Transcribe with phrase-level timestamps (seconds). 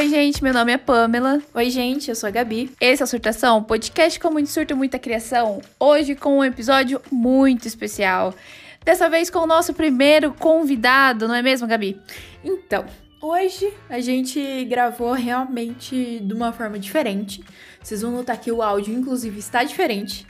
[0.00, 1.42] Oi, gente, meu nome é Pamela.
[1.52, 2.70] Oi, gente, eu sou a Gabi.
[2.80, 5.60] Esse é o Surtação, podcast com muito surto e muita criação.
[5.78, 8.34] Hoje com um episódio muito especial.
[8.82, 12.00] Dessa vez com o nosso primeiro convidado, não é mesmo, Gabi?
[12.42, 12.86] Então,
[13.20, 17.44] hoje a gente gravou realmente de uma forma diferente.
[17.82, 20.26] Vocês vão notar que o áudio, inclusive, está diferente.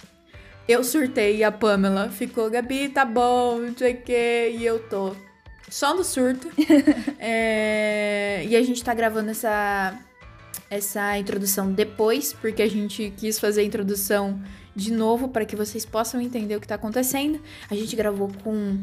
[0.66, 5.14] Eu surtei a Pamela ficou, Gabi, tá bom, não sei o quê, e eu tô
[5.70, 6.50] só no surto.
[7.18, 9.98] é, e a gente tá gravando essa,
[10.68, 14.40] essa introdução depois, porque a gente quis fazer a introdução
[14.74, 17.40] de novo para que vocês possam entender o que tá acontecendo.
[17.70, 18.78] A gente gravou com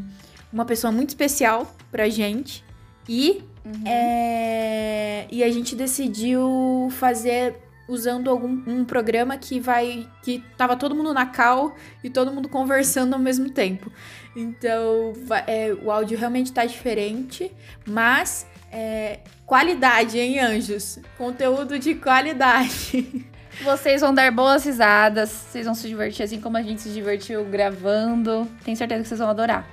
[0.51, 2.63] uma pessoa muito especial pra gente.
[3.07, 3.83] E, uhum.
[3.85, 7.55] é, e a gente decidiu fazer
[7.87, 11.73] usando algum um programa que vai que tava todo mundo na cal
[12.03, 13.91] e todo mundo conversando ao mesmo tempo.
[14.39, 15.13] Então,
[15.47, 17.51] é, o áudio realmente tá diferente,
[17.87, 20.99] mas é, qualidade, hein, anjos?
[21.17, 23.25] Conteúdo de qualidade.
[23.63, 27.43] Vocês vão dar boas risadas, vocês vão se divertir assim como a gente se divertiu
[27.45, 28.47] gravando.
[28.63, 29.67] Tenho certeza que vocês vão adorar.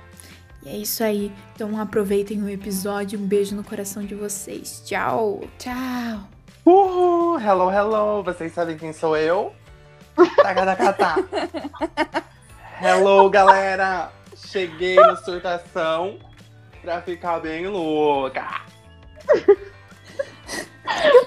[0.63, 1.31] E é isso aí.
[1.53, 3.19] Então aproveitem o episódio.
[3.19, 4.81] Um beijo no coração de vocês.
[4.83, 5.43] Tchau.
[5.59, 6.27] Tchau.
[6.65, 8.23] Uhul, hello, hello.
[8.23, 9.53] Vocês sabem quem sou eu?
[10.41, 11.17] Tagadacatá.
[12.81, 14.11] hello, galera.
[14.45, 16.17] Cheguei no surtação
[16.81, 18.61] pra ficar bem louca.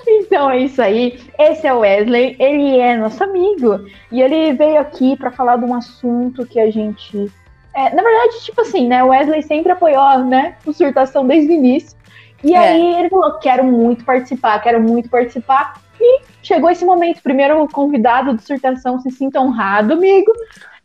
[0.06, 1.20] Então é isso aí.
[1.38, 2.36] Esse é o Wesley.
[2.38, 3.86] Ele é nosso amigo.
[4.10, 7.30] E ele veio aqui para falar de um assunto que a gente.
[7.75, 9.02] É, na verdade, tipo assim, né?
[9.05, 11.97] O Wesley sempre apoiou né, o surtação desde o início.
[12.42, 12.58] E é.
[12.58, 15.80] aí ele falou: quero muito participar, quero muito participar.
[16.00, 17.22] E chegou esse momento.
[17.22, 20.32] Primeiro convidado de surtação, se sinta honrado, amigo.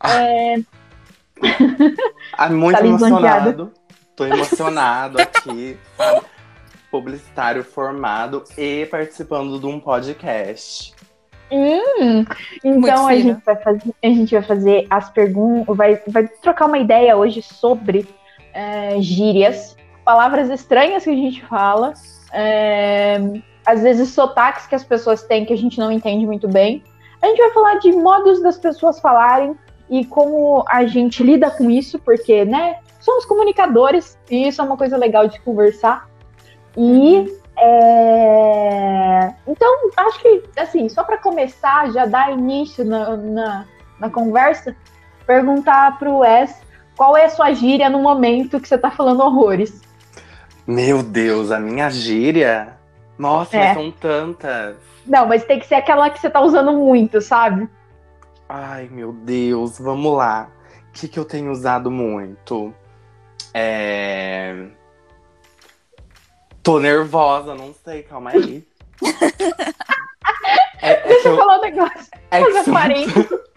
[0.00, 0.22] Ah.
[0.22, 0.56] É,
[2.36, 3.72] ah, muito tá emocionado.
[4.16, 5.76] Tô emocionado aqui?
[6.90, 10.94] Publicitário formado e participando de um podcast.
[11.50, 12.24] Hum,
[12.64, 16.78] então a gente, vai fazer, a gente vai fazer as perguntas, vai, vai trocar uma
[16.78, 18.08] ideia hoje sobre
[18.52, 21.92] é, gírias, palavras estranhas que a gente fala,
[22.32, 23.20] é,
[23.66, 26.82] às vezes sotaques que as pessoas têm que a gente não entende muito bem.
[27.20, 29.56] A gente vai falar de modos das pessoas falarem
[29.88, 34.76] e como a gente lida com isso, porque, né, somos comunicadores e isso é uma
[34.76, 36.08] coisa legal de conversar.
[36.76, 39.34] E é...
[39.46, 43.64] então, acho que, assim, só para começar, já dar início na, na,
[44.00, 44.74] na conversa,
[45.26, 46.62] perguntar pro Wes
[46.96, 49.82] qual é a sua gíria no momento que você tá falando horrores.
[50.66, 52.74] Meu Deus, a minha gíria?
[53.18, 53.74] Nossa, é.
[53.74, 54.76] são tantas.
[55.06, 57.68] Não, mas tem que ser aquela que você tá usando muito, sabe?
[58.48, 60.50] Ai, meu Deus, vamos lá.
[60.88, 62.74] O que, que eu tenho usado muito?
[63.52, 64.66] É.
[66.62, 68.66] Tô nervosa, não sei, calma aí.
[70.80, 72.10] é, Deixa eu falar um negócio.
[72.30, 73.28] É fazer um parênteses.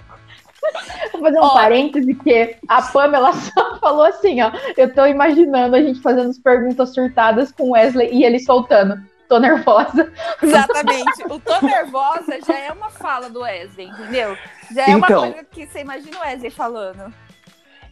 [1.14, 1.54] Vou fazer um oh.
[1.54, 4.52] parêntese que a Pamela só falou assim, ó.
[4.76, 9.40] Eu tô imaginando a gente fazendo as perguntas surtadas com Wesley e ele soltando tô
[9.40, 10.12] nervosa.
[10.42, 11.24] Exatamente.
[11.30, 14.38] O tô nervosa já é uma fala do Wesley, entendeu?
[14.74, 17.14] Já é então, uma coisa que você imagina o Wesley falando.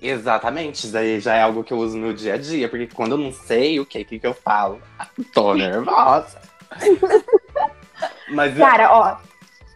[0.01, 3.13] Exatamente, isso daí já é algo que eu uso no dia a dia, porque quando
[3.13, 4.79] eu não sei o que, que, que eu falo,
[5.33, 6.39] tô nervosa.
[8.29, 9.17] Mas Cara, ó,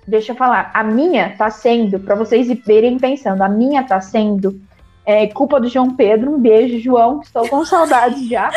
[0.05, 4.61] deixa eu falar, a minha tá sendo, para vocês irem pensando, a minha tá sendo
[5.09, 6.35] é, culpa do João Pedro.
[6.35, 7.21] Um beijo, João.
[7.21, 8.51] Estou com saudades já.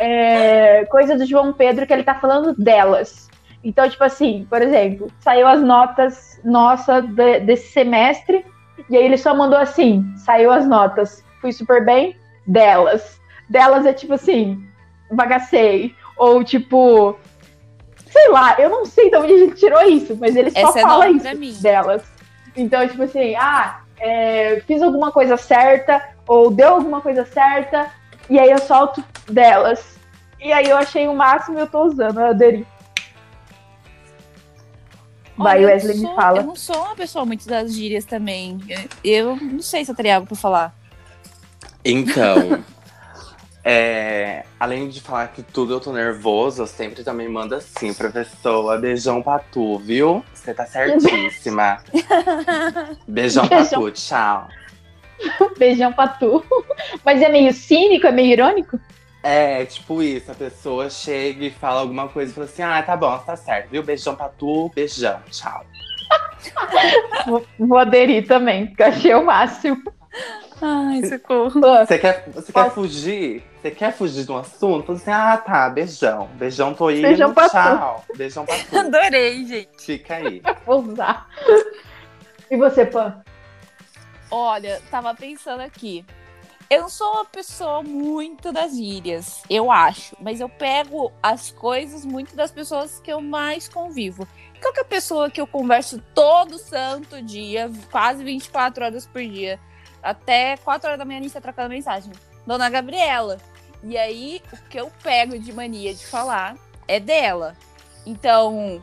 [0.00, 3.28] É, coisa do João Pedro que ele tá falando delas.
[3.62, 8.44] Então, tipo assim, por exemplo, saiu as notas nossa de, desse semestre,
[8.90, 12.16] e aí ele só mandou assim: saiu as notas, fui super bem,
[12.46, 13.20] delas.
[13.48, 14.62] Delas é tipo assim,
[15.10, 15.94] bagacei.
[16.16, 17.16] Ou tipo,
[18.06, 20.78] sei lá, eu não sei de onde a gente tirou isso, mas ele só Essa
[20.78, 22.04] é fala é isso delas.
[22.56, 27.90] Então, tipo assim, ah, é, fiz alguma coisa certa ou deu alguma coisa certa
[28.28, 29.94] e aí eu solto delas.
[30.40, 32.66] E aí eu achei o máximo e eu tô usando, eu aderi.
[35.36, 36.38] Vai, Wesley, sou, me fala.
[36.40, 38.60] Eu não sou uma pessoa muito das gírias também.
[39.02, 40.74] Eu não sei se eu teria algo pra falar.
[41.84, 42.62] Então,
[43.64, 48.10] é, além de falar que tudo eu tô nervoso, eu sempre também mando assim pra
[48.10, 50.24] pessoa, beijão pra tu, viu?
[50.32, 51.82] Você tá certíssima.
[53.08, 54.48] beijão, beijão pra tu, tchau.
[55.58, 56.44] beijão pra tu.
[57.04, 58.78] Mas é meio cínico, é meio irônico?
[59.22, 62.94] É, tipo isso, a pessoa chega e fala alguma coisa e fala assim, ah, tá
[62.94, 63.82] bom, tá certo, viu?
[63.82, 65.64] Beijão pra tu, beijão, tchau.
[67.26, 69.82] vou, vou aderir também, porque achei o máximo.
[70.60, 71.60] Ai, socorro.
[71.60, 73.42] Você quer, você quer fugir?
[73.60, 74.86] Você quer fugir de um assunto?
[74.86, 76.28] Fala assim, ah, tá, beijão.
[76.34, 78.04] Beijão, tô indo, Beijão pra tchau.
[78.16, 78.78] Beijão pra tu.
[78.78, 79.68] Adorei, gente.
[79.78, 80.42] Fica aí.
[80.66, 81.28] Vou usar.
[82.50, 83.22] E você, Pan?
[84.36, 86.04] Olha, tava pensando aqui.
[86.68, 90.16] Eu não sou uma pessoa muito das gírias, eu acho.
[90.20, 94.26] Mas eu pego as coisas muito das pessoas que eu mais convivo.
[94.60, 99.60] Qual é a pessoa que eu converso todo santo dia, quase 24 horas por dia?
[100.02, 102.10] Até 4 horas da manhã a gente tá trocando mensagem.
[102.44, 103.38] Dona Gabriela.
[103.84, 106.56] E aí, o que eu pego de mania de falar
[106.88, 107.56] é dela.
[108.04, 108.82] Então,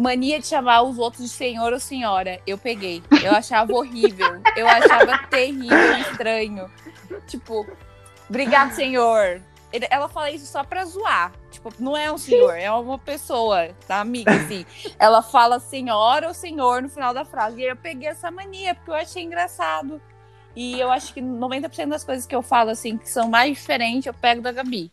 [0.00, 2.40] mania de chamar os outros de senhor ou senhora.
[2.46, 3.02] Eu peguei.
[3.22, 4.40] Eu achava horrível.
[4.56, 6.70] Eu achava terrível estranho.
[7.26, 7.66] Tipo,
[8.28, 9.42] obrigado, senhor.
[9.88, 11.32] Ela fala isso só pra zoar.
[11.50, 14.32] Tipo, não é um senhor, é uma pessoa, tá, amiga?
[14.32, 14.66] Assim.
[14.98, 17.60] Ela fala senhora ou senhor no final da frase.
[17.60, 20.00] E eu peguei essa mania, porque eu achei engraçado.
[20.56, 24.06] E eu acho que 90% das coisas que eu falo, assim, que são mais diferentes,
[24.06, 24.90] eu pego da Gabi.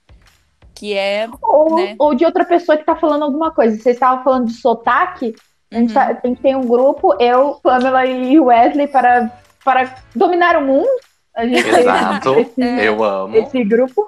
[0.77, 1.27] Que é.
[1.41, 1.95] Ou, Né?
[1.99, 3.75] ou de outra pessoa que tá falando alguma coisa.
[3.77, 5.33] Vocês estavam falando de sotaque.
[5.71, 5.93] A gente, Uhum.
[5.93, 9.31] tá- a gente tem um grupo, eu, Pamela e Wesley, para,
[9.65, 10.87] para dominar o mundo.
[11.35, 12.39] A gente tem Exato.
[12.39, 13.35] esse, Eu amo.
[13.35, 14.05] esse grupo.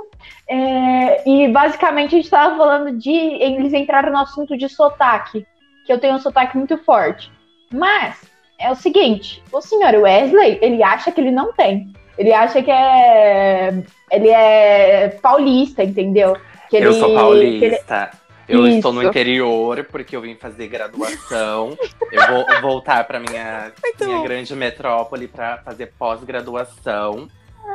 [0.48, 3.12] É, e basicamente a gente estava falando de.
[3.12, 5.46] Eles entraram no assunto de sotaque,
[5.86, 7.32] que eu tenho um sotaque muito forte.
[7.72, 8.16] Mas
[8.60, 11.92] é o seguinte: o senhor Wesley, ele acha que ele não tem.
[12.18, 13.84] Ele acha que é.
[14.12, 16.36] Ele é paulista, entendeu?
[16.70, 18.12] Que Eu ele- sou que ele- paulista.
[18.48, 19.10] Eu estou no Isso.
[19.12, 21.78] interior porque eu vim fazer graduação.
[22.12, 23.72] eu vou voltar para minha,
[24.02, 24.24] minha bom.
[24.24, 27.28] grande metrópole para fazer pós-graduação,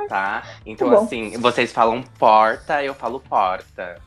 [0.09, 0.43] tá?
[0.67, 0.97] Então, bom.
[1.05, 4.01] assim, vocês falam porta, eu falo porta.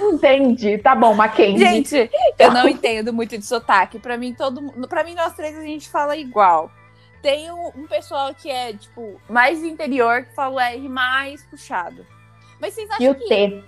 [0.00, 0.78] Entendi.
[0.78, 1.58] Tá bom, Mackenzie.
[1.58, 3.98] Gente, eu não entendo muito de sotaque.
[3.98, 4.62] Pra mim, todo.
[4.88, 6.70] Pra mim, nós três a gente fala igual.
[7.20, 12.06] Tem um, um pessoal que é, tipo, mais interior que fala o R mais puxado.
[12.58, 13.28] Mas vocês e acham o que.
[13.28, 13.64] T.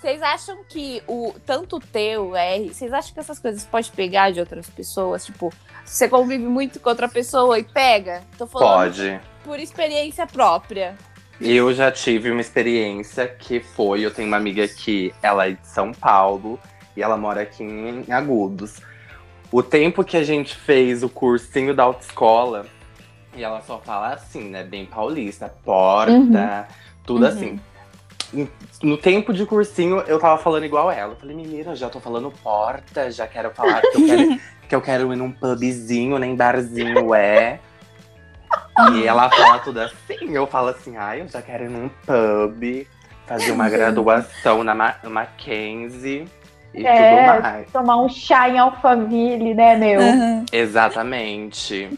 [0.00, 3.90] Vocês acham que o tanto o T, o R, vocês acham que essas coisas pode
[3.90, 5.26] pegar de outras pessoas?
[5.26, 5.52] Tipo,
[5.84, 8.22] você convive muito com outra pessoa e pega?
[8.38, 9.20] Tô falando Pode.
[9.44, 10.96] por experiência própria.
[11.38, 15.66] Eu já tive uma experiência que foi, eu tenho uma amiga que ela é de
[15.66, 16.58] São Paulo
[16.96, 18.80] e ela mora aqui em Agudos.
[19.52, 22.66] O tempo que a gente fez o cursinho da autoescola,
[23.36, 26.64] e ela só fala assim, né, bem paulista, porta, Uhum.
[27.04, 27.28] tudo Uhum.
[27.28, 27.60] assim.
[28.82, 31.12] No tempo de cursinho, eu tava falando igual ela.
[31.12, 34.80] Eu falei, menina, já tô falando porta, já quero falar que eu quero, que eu
[34.80, 37.58] quero ir num pubzinho, nem barzinho, é.
[38.92, 42.86] E ela fala tudo assim, eu falo assim, ai, eu já quero ir num pub,
[43.26, 46.26] fazer uma graduação na Ma Mackenzie
[46.72, 46.94] e É.
[46.94, 47.70] tudo mais.
[47.72, 50.00] Tomar um chá em Alphaville, né, meu?
[50.52, 51.90] Exatamente.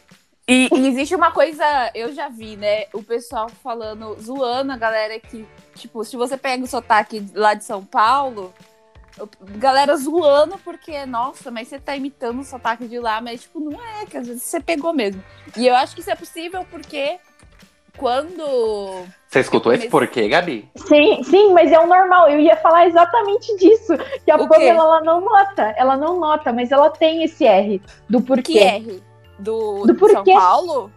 [0.48, 2.86] E, e existe uma coisa, eu já vi, né?
[2.92, 7.64] O pessoal falando, zoando a galera que, tipo, se você pega o sotaque lá de
[7.64, 8.52] São Paulo,
[9.56, 13.80] galera zoando porque, nossa, mas você tá imitando o sotaque de lá, mas, tipo, não
[13.82, 15.22] é, que às vezes você pegou mesmo.
[15.56, 17.18] E eu acho que isso é possível porque
[17.96, 19.04] quando.
[19.28, 20.68] Você escutou esse porquê, Gabi?
[20.76, 22.28] Sim, sim, mas é o normal.
[22.28, 23.94] Eu ia falar exatamente disso.
[24.24, 24.38] Que a?
[24.38, 25.74] Pamela ela não nota.
[25.76, 28.52] Ela não nota, mas ela tem esse R do porquê.
[28.52, 29.02] Que R?
[29.38, 30.32] Do, Do São porquê.
[30.34, 30.90] Paulo?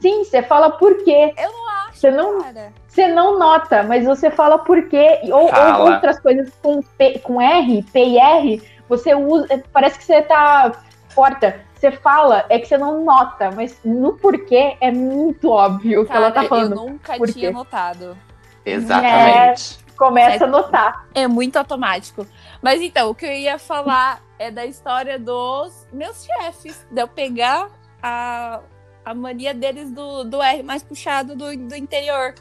[0.00, 1.32] Sim, você fala porquê.
[1.38, 2.72] Eu não acho, Você não, cara.
[2.88, 5.20] você não nota, mas você fala porquê.
[5.24, 5.94] Ou, ou Fala.
[5.94, 9.62] outras coisas com, P, com R, P e R, você usa.
[9.72, 10.72] Parece que você tá.
[11.14, 11.60] Corta.
[11.74, 16.30] Você fala, é que você não nota, mas no porquê é muito óbvio que ela
[16.30, 16.76] tá falando.
[16.76, 17.52] eu nunca por tinha quê?
[17.52, 18.16] notado.
[18.64, 19.78] Exatamente.
[19.96, 21.06] Começa a notar.
[21.14, 22.26] É muito automático.
[22.60, 26.86] Mas então, o que eu ia falar é da história dos meus chefes.
[26.90, 27.70] De eu pegar
[28.02, 28.60] a,
[29.04, 32.34] a mania deles do, do R mais puxado do, do interior.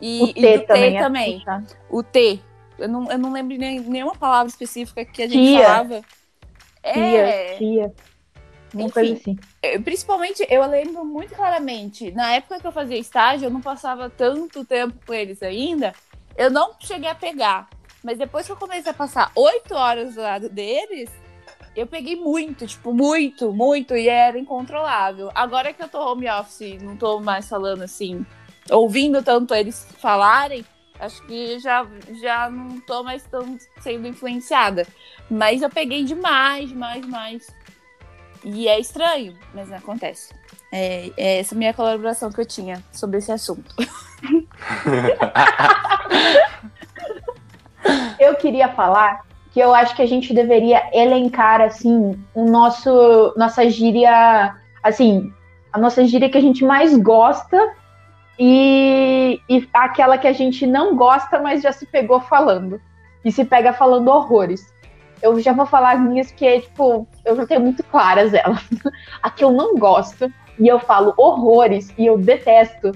[0.00, 0.90] E, o e T do também.
[0.92, 1.38] T é também.
[1.38, 1.66] puxado.
[1.90, 2.40] O T.
[2.78, 5.64] Eu não, eu não lembro nem, nenhuma palavra específica que a gente Tia.
[5.64, 6.02] falava.
[6.82, 7.94] É, Tia, tia.
[8.74, 9.38] Uma coisa assim.
[9.62, 14.10] eu- principalmente, eu lembro muito claramente, na época que eu fazia estágio, eu não passava
[14.10, 15.94] tanto tempo com eles ainda,
[16.36, 17.68] eu não cheguei a pegar.
[18.04, 21.10] Mas depois que eu comecei a passar oito horas do lado deles,
[21.76, 25.30] eu peguei muito, tipo, muito, muito, e era incontrolável.
[25.34, 28.24] Agora que eu tô home office, não tô mais falando assim,
[28.70, 30.64] ouvindo tanto eles falarem,
[30.98, 31.86] acho que já,
[32.20, 34.86] já não tô mais tão sendo influenciada.
[35.30, 37.46] Mas eu peguei demais, demais, demais.
[38.42, 40.34] E é estranho, mas acontece.
[40.72, 43.74] É, é essa minha colaboração que eu tinha sobre esse assunto.
[48.18, 49.24] Eu queria falar
[49.56, 55.32] que eu acho que a gente deveria elencar assim o nosso nossa gíria, assim,
[55.72, 57.72] a nossa gíria que a gente mais gosta
[58.38, 62.78] e, e aquela que a gente não gosta, mas já se pegou falando.
[63.24, 64.74] E se pega falando horrores.
[65.22, 68.62] Eu já vou falar as minhas que, tipo, eu já tenho muito claras elas.
[69.22, 72.92] A que eu não gosto, e eu falo horrores, e eu detesto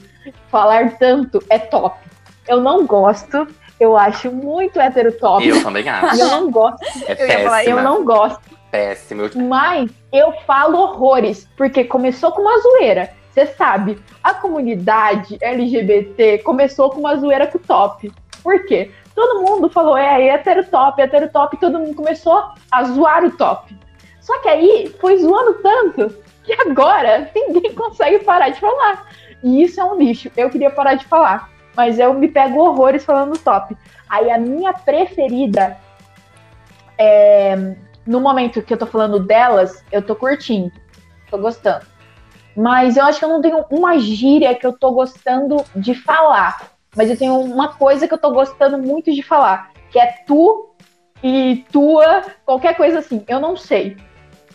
[0.48, 1.98] falar tanto, é top.
[2.46, 3.48] Eu não gosto,
[3.80, 5.48] eu acho muito hétero top.
[5.48, 6.20] Eu também acho.
[6.20, 6.84] Eu não gosto.
[7.08, 8.40] É Eu, ia falar, eu não gosto.
[8.70, 9.28] Péssimo.
[9.48, 13.10] Mas eu falo horrores, porque começou com uma zoeira.
[13.30, 18.12] Você sabe, a comunidade LGBT começou com uma zoeira com o top.
[18.42, 18.90] Por quê?
[19.14, 23.76] Todo mundo falou, é hétero top, hétero top, todo mundo começou a zoar o top.
[24.20, 29.06] Só que aí foi zoando tanto que agora ninguém consegue parar de falar.
[29.42, 30.30] E isso é um lixo.
[30.36, 33.76] Eu queria parar de falar, mas eu me pego horrores falando top.
[34.08, 35.76] Aí a minha preferida
[36.98, 40.72] é no momento que eu tô falando delas, eu tô curtindo,
[41.30, 41.86] tô gostando.
[42.56, 46.70] Mas eu acho que eu não tenho uma gíria que eu tô gostando de falar.
[46.96, 50.70] Mas eu tenho uma coisa que eu tô gostando muito de falar, que é tu
[51.22, 53.24] e tua, qualquer coisa assim.
[53.28, 53.96] Eu não sei.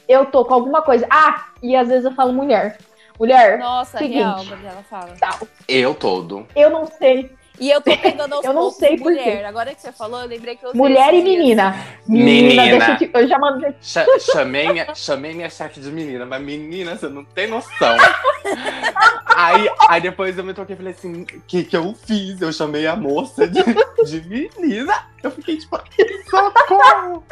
[0.08, 1.08] Eu tô com alguma coisa.
[1.10, 2.78] Ah, e às vezes eu falo mulher.
[3.20, 4.18] Mulher, Nossa, Seguinte.
[4.18, 5.14] real, Gabriela fala.
[5.20, 5.40] tal.
[5.68, 6.46] Eu todo.
[6.56, 7.32] Eu não sei.
[7.58, 9.38] E eu tô pegando aos Eu não sei por mulher.
[9.40, 9.44] quê.
[9.46, 11.74] Agora que você falou, eu lembrei que eu Mulher e menina.
[12.06, 12.64] Menina.
[12.64, 13.74] deixa eu, te, eu já mandei.
[13.82, 17.96] Cha- chamei, minha, chamei minha chefe de menina, mas menina, você não tem noção.
[19.34, 22.42] aí, aí depois eu me toquei e falei assim: o que, que eu fiz?
[22.42, 23.64] Eu chamei a moça de,
[24.06, 25.08] de menina.
[25.24, 25.80] Eu fiquei tipo,
[26.30, 27.24] socorro!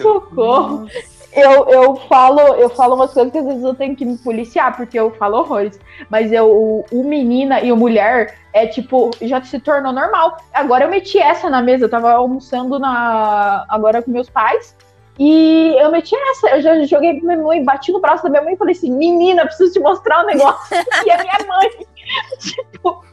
[0.00, 0.88] Socorro.
[1.34, 4.76] Eu, eu falo, eu falo umas coisas que às vezes eu tenho que me policiar,
[4.76, 5.80] porque eu falo horrores.
[6.10, 10.36] Mas eu, o, o menina e o mulher é tipo, já se tornou normal.
[10.52, 14.76] Agora eu meti essa na mesa, eu tava almoçando na, agora com meus pais.
[15.18, 18.42] E eu meti essa, eu já joguei pra minha mãe, bati no braço da minha
[18.42, 20.76] mãe e falei assim: menina, preciso te mostrar um negócio.
[21.06, 21.70] e a minha mãe,
[22.38, 23.04] tipo.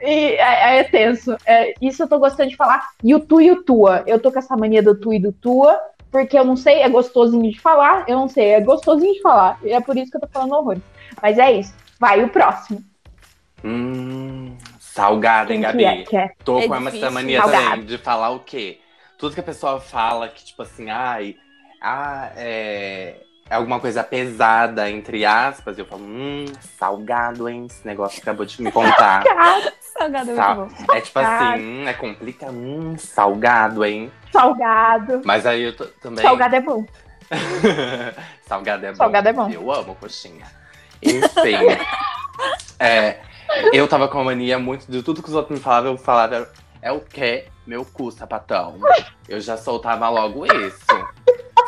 [0.00, 1.36] E é, é tenso.
[1.46, 2.90] É, isso eu tô gostando de falar.
[3.02, 4.02] E o tu e o tua.
[4.06, 5.80] Eu tô com essa mania do tu e do tua
[6.14, 9.58] porque eu não sei, é gostosinho de falar, eu não sei, é gostosinho de falar.
[9.64, 10.80] E é por isso que eu tô falando horrores.
[11.20, 11.74] Mas é isso.
[11.98, 12.80] Vai o próximo.
[13.64, 15.78] Hum, salgada, hein, Gabi?
[15.78, 16.02] que é?
[16.04, 16.30] Que é?
[16.44, 17.10] Tô É com essa difícil.
[17.10, 17.64] mania Salgado.
[17.64, 18.78] também de falar o quê?
[19.18, 21.34] Tudo que a pessoa fala que, tipo assim, ai,
[21.82, 23.16] ah, é
[23.50, 26.44] alguma coisa pesada, entre aspas, eu falo, hum,
[26.78, 27.66] salgado, hein?
[27.68, 29.22] Esse negócio que acabou de me contar.
[29.96, 30.94] Salgado é Sal- muito bom.
[30.94, 34.10] É tipo assim, hum, é complica, hum, salgado, hein?
[34.32, 35.22] salgado.
[35.24, 36.24] Mas aí eu também.
[36.24, 36.84] Salgado é bom.
[38.46, 38.96] Salgado é bom.
[38.96, 39.48] Salgado é bom.
[39.48, 40.46] Eu amo coxinha.
[41.00, 41.56] Enfim.
[42.80, 43.18] é,
[43.72, 46.50] eu tava com a mania muito de tudo que os outros me falavam, eu falava,
[46.82, 47.46] é o quê?
[47.64, 48.78] Meu cu, sapatão.
[49.28, 50.84] Eu já soltava logo isso.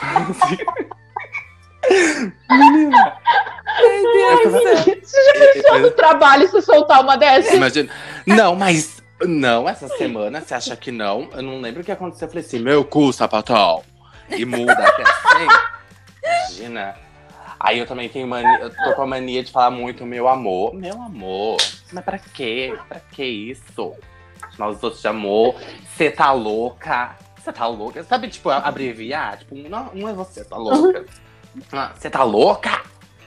[2.50, 3.16] Menina.
[3.82, 7.54] Eu tava- Você já pensou no trabalho se soltar uma dessas?
[7.54, 7.90] Imagina.
[8.26, 9.02] Não, mas.
[9.22, 11.28] Não, essa semana, você acha que não?
[11.32, 12.26] Eu não lembro o que aconteceu.
[12.26, 13.82] Eu falei assim, meu cu, sapatão.
[14.30, 15.46] E muda até assim.
[16.24, 16.94] Imagina.
[17.58, 18.58] Aí eu também tenho mania.
[18.60, 20.74] Eu tô com a mania de falar muito meu amor.
[20.74, 21.56] Meu amor.
[21.92, 22.76] Mas pra quê?
[22.88, 23.94] Pra que isso?
[24.54, 25.54] Chamar os outros de amor.
[25.96, 27.16] Você tá louca?
[27.38, 28.02] Você tá louca?
[28.04, 29.38] Sabe, tipo, abreviar?
[29.38, 31.04] Tipo, não, não é você, tá louca.
[31.94, 32.82] Você tá louca?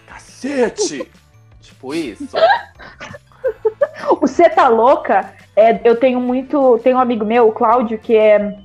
[0.08, 1.10] Cacete!
[1.62, 2.36] Tipo isso.
[4.22, 6.80] O Cê tá louca, é, eu tenho muito.
[6.80, 8.58] Tem um amigo meu, o Cláudio, que é.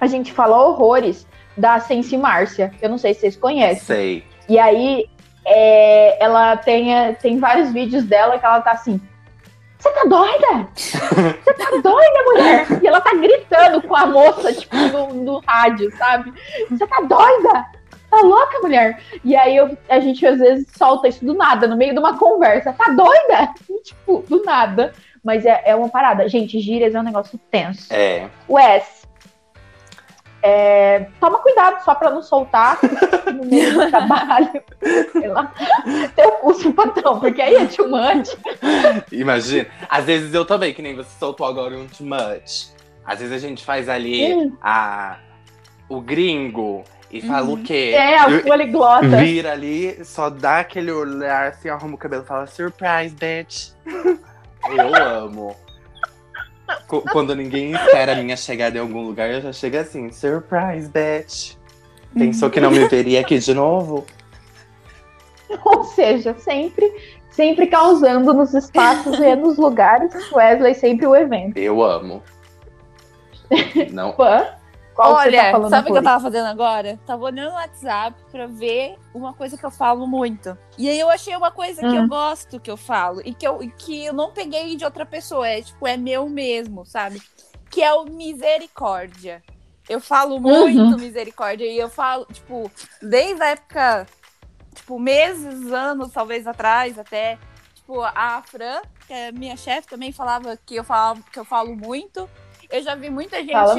[0.00, 1.26] A gente fala horrores
[1.56, 2.72] da Sense Márcia.
[2.80, 3.84] Eu não sei se vocês conhecem.
[3.84, 4.24] Sei.
[4.48, 5.06] E aí,
[5.44, 9.00] é, ela tem, é, tem vários vídeos dela que ela tá assim.
[9.78, 10.68] Você tá doida?
[10.74, 12.66] Você tá doida, mulher?
[12.82, 16.32] E ela tá gritando com a moça, tipo, no, no rádio, sabe?
[16.70, 17.66] Você tá doida?
[18.10, 19.00] Tá louca, mulher?
[19.24, 22.18] E aí eu- a gente às vezes solta isso do nada, no meio de uma
[22.18, 22.72] conversa.
[22.72, 23.54] Tá doida?
[23.68, 24.92] E, tipo, do nada.
[25.22, 26.28] Mas é, é uma parada.
[26.28, 27.92] Gente, gírias é um negócio tenso.
[27.92, 28.26] É.
[28.48, 29.06] Wes,
[30.42, 32.78] é, toma cuidado só pra não soltar
[33.34, 34.62] no meio do trabalho.
[35.12, 35.52] Sei lá.
[36.16, 38.30] Teu curso, patrão, porque aí é too much.
[39.12, 39.66] Imagina.
[39.88, 42.70] Às vezes eu também, que nem você soltou agora um too much.
[43.04, 44.56] Às vezes a gente faz ali Hum.
[44.62, 45.18] a,
[45.88, 47.54] o gringo e fala Uhum.
[47.54, 47.92] o quê?
[47.94, 49.06] É, a poliglota.
[49.18, 53.70] Vira ali, só dá aquele olhar assim, arruma o cabelo e fala surprise, bitch.
[53.86, 55.56] Eu amo.
[56.86, 60.88] Qu- Quando ninguém espera a minha chegada em algum lugar, eu já chego assim, surprise,
[60.88, 61.54] bitch.
[62.14, 64.06] Pensou que não me veria aqui de novo?
[65.64, 66.88] Ou seja, sempre,
[67.30, 70.12] sempre causando nos espaços e nos lugares.
[70.32, 71.56] Wesley sempre o evento.
[71.56, 72.22] Eu amo.
[73.90, 74.46] Não, Fã.
[74.94, 76.98] Qual tá Olha, falando sabe o que eu tava fazendo agora?
[77.06, 80.56] Tava olhando o WhatsApp pra ver uma coisa que eu falo muito.
[80.76, 81.96] E aí eu achei uma coisa que Hum.
[81.96, 85.06] eu gosto que eu falo e que eu, e que eu não peguei de outra
[85.06, 85.48] pessoa.
[85.48, 87.22] É tipo, é meu mesmo, sabe?
[87.70, 89.42] Que é o misericórdia.
[89.88, 90.98] Eu falo muito Uhum.
[90.98, 92.70] misericórdia e eu falo, tipo,
[93.02, 94.06] desde a época,
[94.74, 97.38] tipo, meses, anos, talvez atrás até.
[97.74, 101.74] Tipo, a Fran, que é minha chefe, também falava que eu, falava, que eu falo
[101.74, 102.28] muito.
[102.70, 103.74] Eu já vi muita gente Fala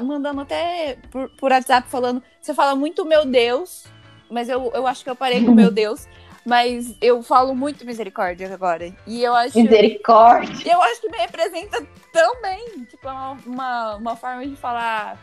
[0.00, 2.22] mandando até por, por WhatsApp falando.
[2.40, 3.84] Você fala muito meu Deus,
[4.30, 6.06] mas eu, eu acho que eu parei com meu Deus.
[6.44, 8.92] Mas eu falo muito misericórdia agora.
[9.06, 9.56] E eu acho.
[9.56, 10.72] Misericórdia.
[10.72, 12.84] Eu acho que me representa tão bem.
[12.84, 15.16] Tipo, é uma, uma, uma forma de falar.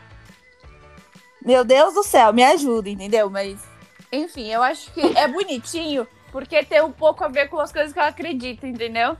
[1.44, 3.28] Meu Deus do céu, me ajuda, entendeu?
[3.28, 3.60] Mas,
[4.10, 7.92] enfim, eu acho que é bonitinho porque tem um pouco a ver com as coisas
[7.92, 9.16] que eu acredito, entendeu?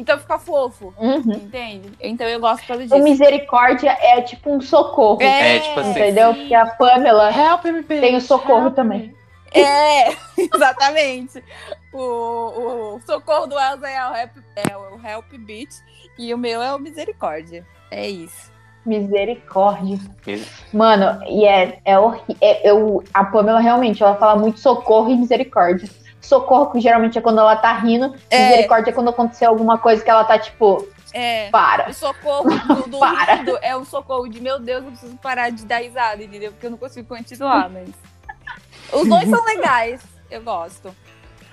[0.00, 1.32] Então fica fofo, Uhum.
[1.32, 1.90] entende?
[2.00, 3.02] Então eu gosto por causa O disso.
[3.02, 5.20] misericórdia é tipo um socorro.
[5.22, 5.90] É, tipo assim.
[5.90, 6.34] Entendeu?
[6.34, 8.00] Porque a Pamela Help me, bitch.
[8.00, 8.98] tem o socorro help também.
[9.08, 9.16] me.
[9.52, 10.08] É,
[10.54, 11.44] exatamente.
[11.92, 15.70] O, o socorro do Elza é o Help, é o help Beat
[16.18, 17.66] e o meu é o Misericórdia.
[17.90, 18.50] É isso.
[18.86, 19.98] Misericórdia.
[20.26, 22.36] Mis- Mano, e é, é horrível.
[22.64, 25.88] eu, a Pamela realmente, ela fala muito socorro e misericórdia.
[26.20, 28.14] Socorro, que geralmente é quando ela tá rindo.
[28.28, 28.50] É.
[28.50, 31.48] Misericórdia é quando aconteceu alguma coisa que ela tá tipo, É.
[31.50, 31.88] para.
[31.90, 33.42] O socorro do, do Para.
[33.62, 36.52] é um socorro de meu Deus, eu preciso parar de dar risada, entendeu?
[36.52, 37.88] Porque eu não consigo continuar, mas.
[38.92, 40.94] Os dois são legais, eu gosto.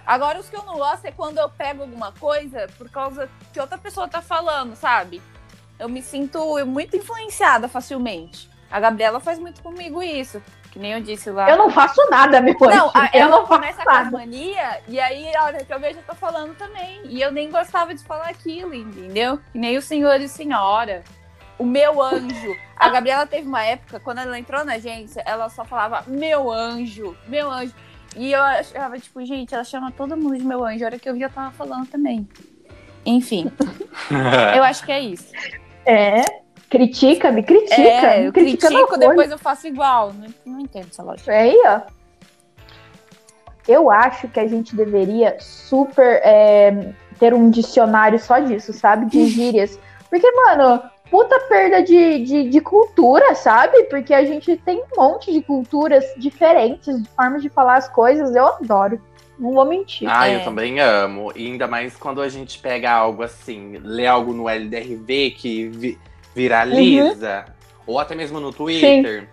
[0.05, 3.59] Agora, os que eu não gosto é quando eu pego alguma coisa por causa que
[3.59, 5.21] outra pessoa tá falando, sabe?
[5.77, 8.49] Eu me sinto muito influenciada facilmente.
[8.71, 10.41] A Gabriela faz muito comigo isso.
[10.77, 11.49] Que nem eu disse lá.
[11.49, 14.11] Eu não faço nada, meu Não, a- eu ela não faço começa com nada.
[14.11, 17.01] mania, e aí a hora que eu vejo, eu tô falando também.
[17.05, 19.39] E eu nem gostava de falar aquilo, entendeu?
[19.51, 21.03] Que nem o senhor e senhora.
[21.57, 22.55] O meu anjo.
[22.75, 27.17] A Gabriela teve uma época, quando ela entrou na agência, ela só falava meu anjo,
[27.27, 27.73] meu anjo.
[28.15, 30.83] E eu achava, tipo, gente, ela chama todo mundo de meu anjo.
[30.83, 32.29] A hora que eu vi, eu tava falando também.
[33.03, 33.51] Enfim,
[34.55, 35.31] eu acho que é isso.
[35.83, 36.21] É.
[36.69, 37.81] Critica, me critica.
[37.81, 40.11] É, me eu critica critico, depois eu faço igual.
[40.13, 41.31] Não, não entendo essa lógica.
[41.31, 41.81] Aí, ó.
[43.67, 49.05] Eu acho que a gente deveria super é, ter um dicionário só disso, sabe?
[49.07, 49.77] De gírias.
[50.09, 53.83] Porque, mano, puta perda de, de, de cultura, sabe?
[53.83, 58.33] Porque a gente tem um monte de culturas diferentes, de formas de falar as coisas.
[58.35, 59.01] Eu adoro.
[59.37, 60.07] Não vou mentir.
[60.09, 60.37] Ah, É.
[60.37, 61.31] eu também amo.
[61.35, 65.97] E ainda mais quando a gente pega algo assim, lê algo no LDRV que vi-
[66.37, 67.45] viraliza,
[67.85, 69.27] ou até mesmo no Twitter.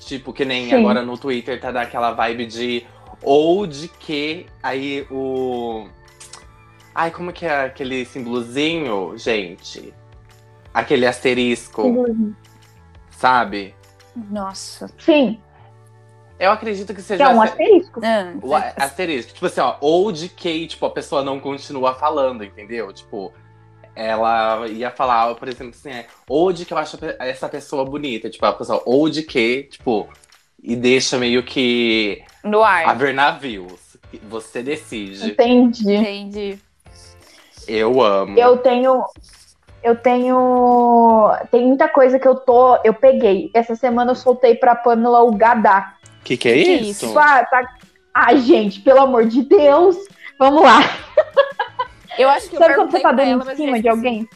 [0.00, 0.74] Tipo, que nem Sim.
[0.76, 2.86] agora no Twitter tá daquela vibe de
[3.22, 5.86] ou de que aí o.
[6.94, 9.94] Ai, como que é aquele símbolozinho, gente?
[10.74, 11.82] Aquele asterisco,
[13.10, 13.74] sabe?
[14.30, 14.90] Nossa.
[14.98, 15.38] Sim,
[16.38, 18.00] Eu acredito que que seja é um ase- asterisco.
[18.02, 19.32] Ah, o asterisco.
[19.34, 22.92] Tipo assim, ó, ou de que, tipo, a pessoa não continua falando, entendeu?
[22.92, 23.32] Tipo,
[23.94, 28.30] ela ia falar, por exemplo, assim, é, ou de que eu acho essa pessoa bonita,
[28.30, 30.08] tipo, a pessoa, ou de que, tipo,
[30.62, 32.88] e deixa meio que no ar.
[32.88, 33.98] haver navios.
[34.28, 35.30] Você decide.
[35.30, 35.94] Entendi.
[35.94, 36.58] Entendi.
[37.66, 38.38] Eu amo.
[38.38, 39.04] Eu tenho.
[39.82, 41.32] Eu tenho.
[41.50, 42.76] Tem muita coisa que eu tô.
[42.84, 43.50] Eu peguei.
[43.54, 45.94] Essa semana eu soltei pra Pamela o Gadá.
[46.22, 47.06] Que que é Que isso?
[47.08, 47.76] Tipo, ah, tá.
[48.14, 49.96] Ai, gente, pelo amor de Deus.
[50.38, 50.80] Vamos lá.
[52.18, 54.28] Eu acho que eu Sabe quando você tá dando ela, em cima de alguém?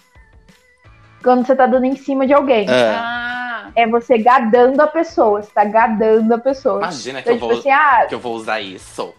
[1.22, 2.66] Quando você tá dando em cima de alguém.
[2.68, 5.42] Ah, Ah, É você gadando a pessoa.
[5.42, 6.78] Você tá gadando a pessoa.
[6.78, 9.14] imagina que Então, eu, tipo vou, assim, ah, que eu vou usar isso.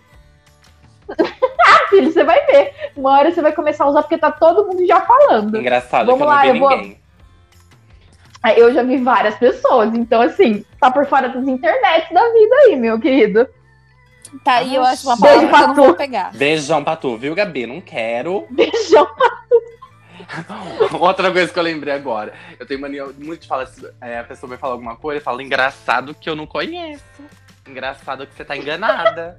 [1.89, 2.73] filho, você vai ver.
[2.95, 5.57] Uma hora você vai começar a usar porque tá todo mundo já falando.
[5.57, 6.99] Engraçado Vamos que eu não lá, vi eu vou- ninguém.
[8.43, 9.93] Aí Eu já vi várias pessoas.
[9.95, 13.47] Então, assim, tá por fora das internets da vida aí, meu querido.
[14.43, 15.97] Tá aí, eu acho uma Beijo palavra que eu não pra vou tu.
[15.97, 16.31] pegar.
[16.33, 17.65] Beijão pra tu, viu, Gabi?
[17.67, 18.45] Não quero.
[18.51, 19.07] Beijão.
[20.99, 22.33] Outra coisa que eu lembrei agora.
[22.59, 23.69] Eu tenho mania muito de falar
[24.01, 27.03] é, a pessoa vai falar alguma coisa e fala engraçado que eu não conheço.
[27.67, 29.37] Engraçado que você tá enganada.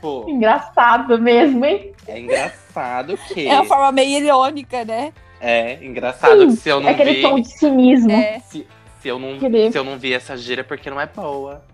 [0.00, 1.92] Pô, Engraçado mesmo, hein?
[2.06, 3.48] é engraçado que.
[3.48, 5.12] É uma forma meio irônica, né?
[5.40, 7.22] É engraçado que se eu não É aquele vi.
[7.22, 8.10] tom de cinismo.
[8.12, 8.40] É.
[8.40, 8.66] Se,
[9.00, 9.72] se eu não, Querer.
[9.72, 11.64] se eu não vi essa gira é porque não é boa.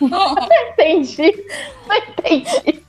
[0.00, 1.44] Entendi.
[1.86, 2.82] Não entendi.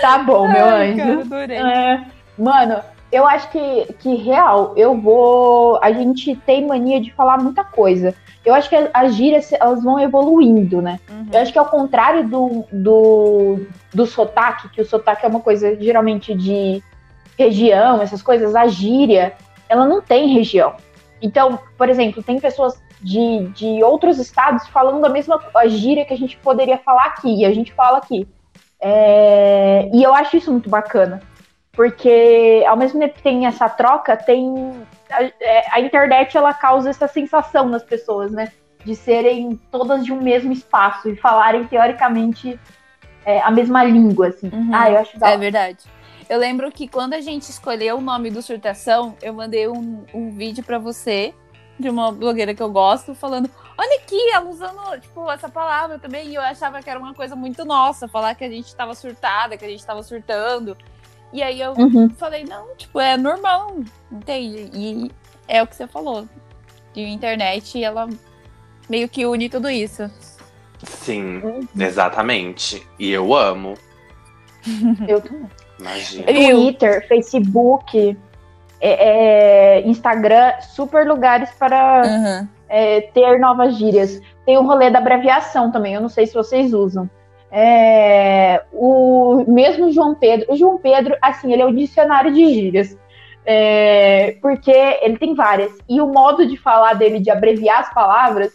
[0.00, 1.28] Tá bom, meu Ai, anjo.
[1.28, 1.54] cara.
[1.54, 2.04] É,
[2.38, 5.78] mano, eu acho que, que real, eu vou.
[5.82, 8.14] A gente tem mania de falar muita coisa.
[8.44, 10.98] Eu acho que as gírias elas vão evoluindo, né?
[11.08, 11.26] Uhum.
[11.32, 15.76] Eu acho que ao contrário do, do, do sotaque, que o sotaque é uma coisa
[15.80, 16.82] geralmente de
[17.38, 19.34] região, essas coisas, a gíria,
[19.68, 20.74] ela não tem região.
[21.20, 26.14] Então, por exemplo, tem pessoas de, de outros estados falando a mesma a gíria que
[26.14, 28.26] a gente poderia falar aqui, e a gente fala aqui.
[28.80, 31.20] É, e eu acho isso muito bacana,
[31.72, 36.90] porque ao mesmo tempo que tem essa troca, tem a, é, a internet ela causa
[36.90, 38.50] essa sensação nas pessoas, né?
[38.84, 42.58] De serem todas de um mesmo espaço e falarem teoricamente
[43.24, 44.50] é, a mesma língua, assim.
[44.52, 44.70] Uhum.
[44.72, 45.84] Ah, eu acho da É verdade.
[46.28, 50.30] Eu lembro que quando a gente escolheu o nome do Surtação, eu mandei um, um
[50.30, 51.34] vídeo pra você,
[51.78, 56.28] de uma blogueira que eu gosto, falando: Olha aqui, ela usando, tipo, essa palavra também.
[56.28, 59.56] E eu achava que era uma coisa muito nossa, falar que a gente tava surtada,
[59.56, 60.76] que a gente tava surtando.
[61.32, 62.10] E aí eu Uhum.
[62.10, 63.76] falei: Não, tipo, é normal,
[64.10, 64.70] entende?
[64.74, 65.10] E
[65.48, 66.28] é o que você falou.
[66.92, 68.06] De internet, ela
[68.88, 70.10] meio que une tudo isso.
[70.84, 71.60] Sim, Uhum.
[71.78, 72.86] exatamente.
[72.98, 73.74] E eu amo.
[75.08, 75.48] Eu também.
[75.80, 76.26] Imagina.
[76.26, 78.16] Twitter, Facebook,
[78.88, 82.48] é, é, Instagram, super lugares para Uhum.
[82.68, 84.20] é, ter novas gírias.
[84.44, 87.08] Tem o rolê da abreviação também, eu não sei se vocês usam.
[87.50, 92.98] É, o mesmo João Pedro, o João Pedro, assim, ele é o dicionário de gírias.
[93.44, 95.72] É, porque ele tem várias.
[95.88, 98.52] E o modo de falar dele, de abreviar as palavras,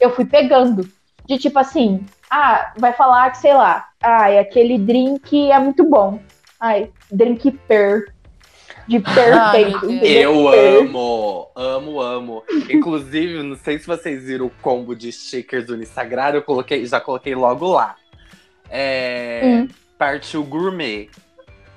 [0.00, 0.86] eu fui pegando.
[1.26, 6.18] De tipo assim, ah, vai falar que, sei lá, ai, aquele drink é muito bom.
[6.58, 8.06] Ai, drink per.
[8.90, 9.88] De perfeito.
[9.88, 10.52] Entendeu?
[10.52, 12.42] Eu amo, amo, amo.
[12.68, 17.00] Inclusive, não sei se vocês viram o combo de stickers do Instagram, eu coloquei, já
[17.00, 17.94] coloquei logo lá.
[18.68, 19.68] É, Hum.
[19.96, 21.08] Partiu gourmet.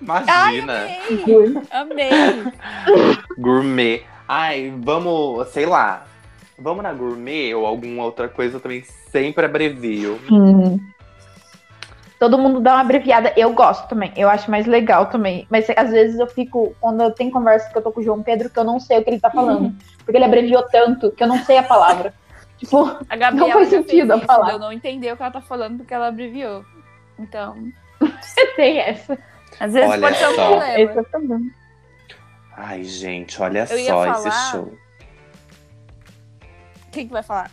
[0.08, 0.88] Ai, Imagina,
[1.72, 2.10] amei!
[2.10, 2.54] Amei!
[3.38, 4.04] gourmet.
[4.28, 6.08] Ai, vamos, sei lá.
[6.58, 10.20] Vamos na gourmet ou alguma outra coisa eu também sempre abrevio.
[10.32, 10.80] Hum.
[12.24, 13.34] Todo mundo dá uma abreviada.
[13.36, 14.14] Eu gosto também.
[14.16, 15.46] Eu acho mais legal também.
[15.50, 18.24] Mas às vezes eu fico, quando eu tenho conversa que eu tô com o João
[18.24, 19.76] Pedro, que eu não sei o que ele tá falando.
[20.06, 22.14] Porque ele abreviou tanto que eu não sei a palavra.
[22.58, 24.54] tipo, A Gabriela Não faz já sentido a palavra.
[24.54, 26.64] Eu não entendi o que ela tá falando porque ela abreviou.
[27.20, 27.58] Então,
[28.56, 29.20] tem essa.
[29.60, 30.48] às vezes Olha pode ser um só.
[30.48, 30.80] problema.
[30.80, 31.52] Essa também.
[32.56, 34.74] Ai, gente, olha Eu ia só falar- esse show.
[36.90, 37.50] Quem que vai falar?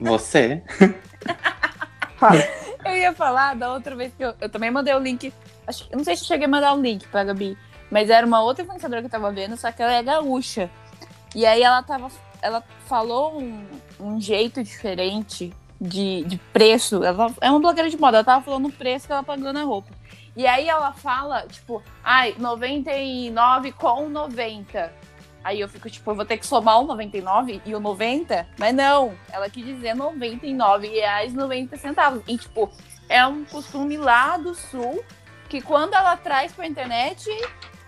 [0.00, 0.62] Você?
[2.16, 2.67] Fala.
[2.84, 5.32] Eu ia falar da outra vez que eu, eu também mandei o link.
[5.66, 7.56] Acho, não sei se cheguei a mandar um link pra Gabi,
[7.90, 10.70] mas era uma outra influenciadora que eu tava vendo, só que ela é gaúcha.
[11.34, 12.08] E aí ela tava.
[12.40, 13.66] Ela falou um,
[13.98, 17.02] um jeito diferente de, de preço.
[17.02, 19.64] Ela é uma blogueira de moda, ela tava falando o preço que ela pagou na
[19.64, 19.92] roupa.
[20.36, 24.92] E aí ela fala, tipo, ai, 99 com 90.
[25.48, 28.46] Aí eu fico, tipo, eu vou ter que somar o 99 e o 90?
[28.58, 32.22] Mas não, ela quis dizer 99 reais 90 centavos.
[32.28, 32.70] E, tipo,
[33.08, 35.02] é um costume lá do sul
[35.48, 37.24] que quando ela traz pra internet,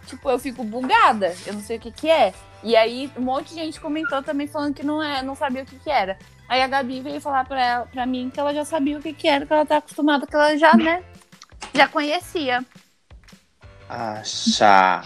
[0.07, 1.37] tipo, eu fico bugada.
[1.45, 2.33] Eu não sei o que que é.
[2.63, 5.67] E aí um monte de gente comentou também falando que não é, não sabia o
[5.67, 6.19] que que era.
[6.49, 9.13] Aí a Gabi veio falar pra, ela, pra mim que ela já sabia o que
[9.13, 11.05] que era, que ela tá acostumada, que ela já, né,
[11.75, 12.65] já conhecia.
[13.87, 15.03] Acha.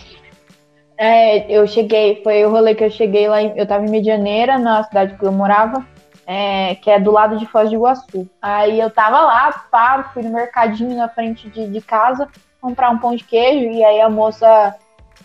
[0.97, 4.59] É, eu cheguei, foi o rolê que eu cheguei lá, em, eu tava em Medianeira,
[4.59, 5.85] na cidade que eu morava,
[6.27, 8.29] é, que é do lado de Foz do Iguaçu.
[8.41, 12.29] Aí eu tava lá, pá, fui no mercadinho na frente de, de casa,
[12.61, 14.77] comprar um pão de queijo, e aí a moça,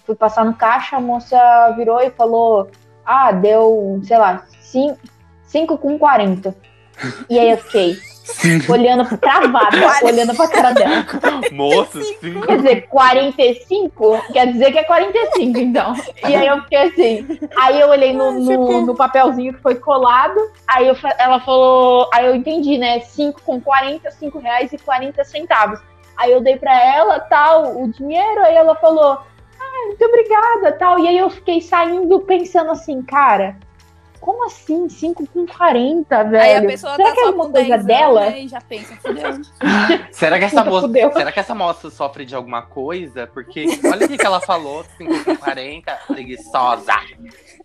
[0.05, 1.37] fui passar no caixa, a moça
[1.77, 2.69] virou e falou,
[3.05, 4.45] ah, deu, sei lá,
[5.43, 6.55] 5 com 40.
[7.29, 7.97] E aí eu fiquei
[8.69, 11.05] olhando travada, olhando pra cara dela.
[11.51, 12.45] Moça, cinco.
[12.45, 14.21] Quer dizer, 45?
[14.31, 15.93] Quer dizer que é 45, então.
[16.27, 17.39] E aí eu fiquei assim.
[17.57, 20.39] Aí eu olhei no, no, no papelzinho que foi colado.
[20.67, 22.09] Aí eu ela falou.
[22.13, 22.99] Aí eu entendi, né?
[22.99, 25.79] 5 com 40, 5 reais e 40 centavos.
[26.17, 28.43] Aí eu dei pra ela, tal, o dinheiro.
[28.43, 29.19] Aí ela falou,
[29.59, 30.99] ah, muito obrigada, tal.
[30.99, 33.57] E aí eu fiquei saindo pensando assim, cara.
[34.19, 34.89] Como assim?
[34.89, 36.43] 5 com 40, velho?
[36.43, 38.21] Aí a pessoa Será tá que é uma com coisa 10 dela?
[38.21, 39.31] anos, né, e já pensa, fudeu.
[40.11, 41.11] Será que essa Puta, moça, fudeu.
[41.13, 43.27] será que essa moça sofre de alguma coisa?
[43.27, 46.93] Porque olha o que, que ela falou, 5 com 40, preguiçosa.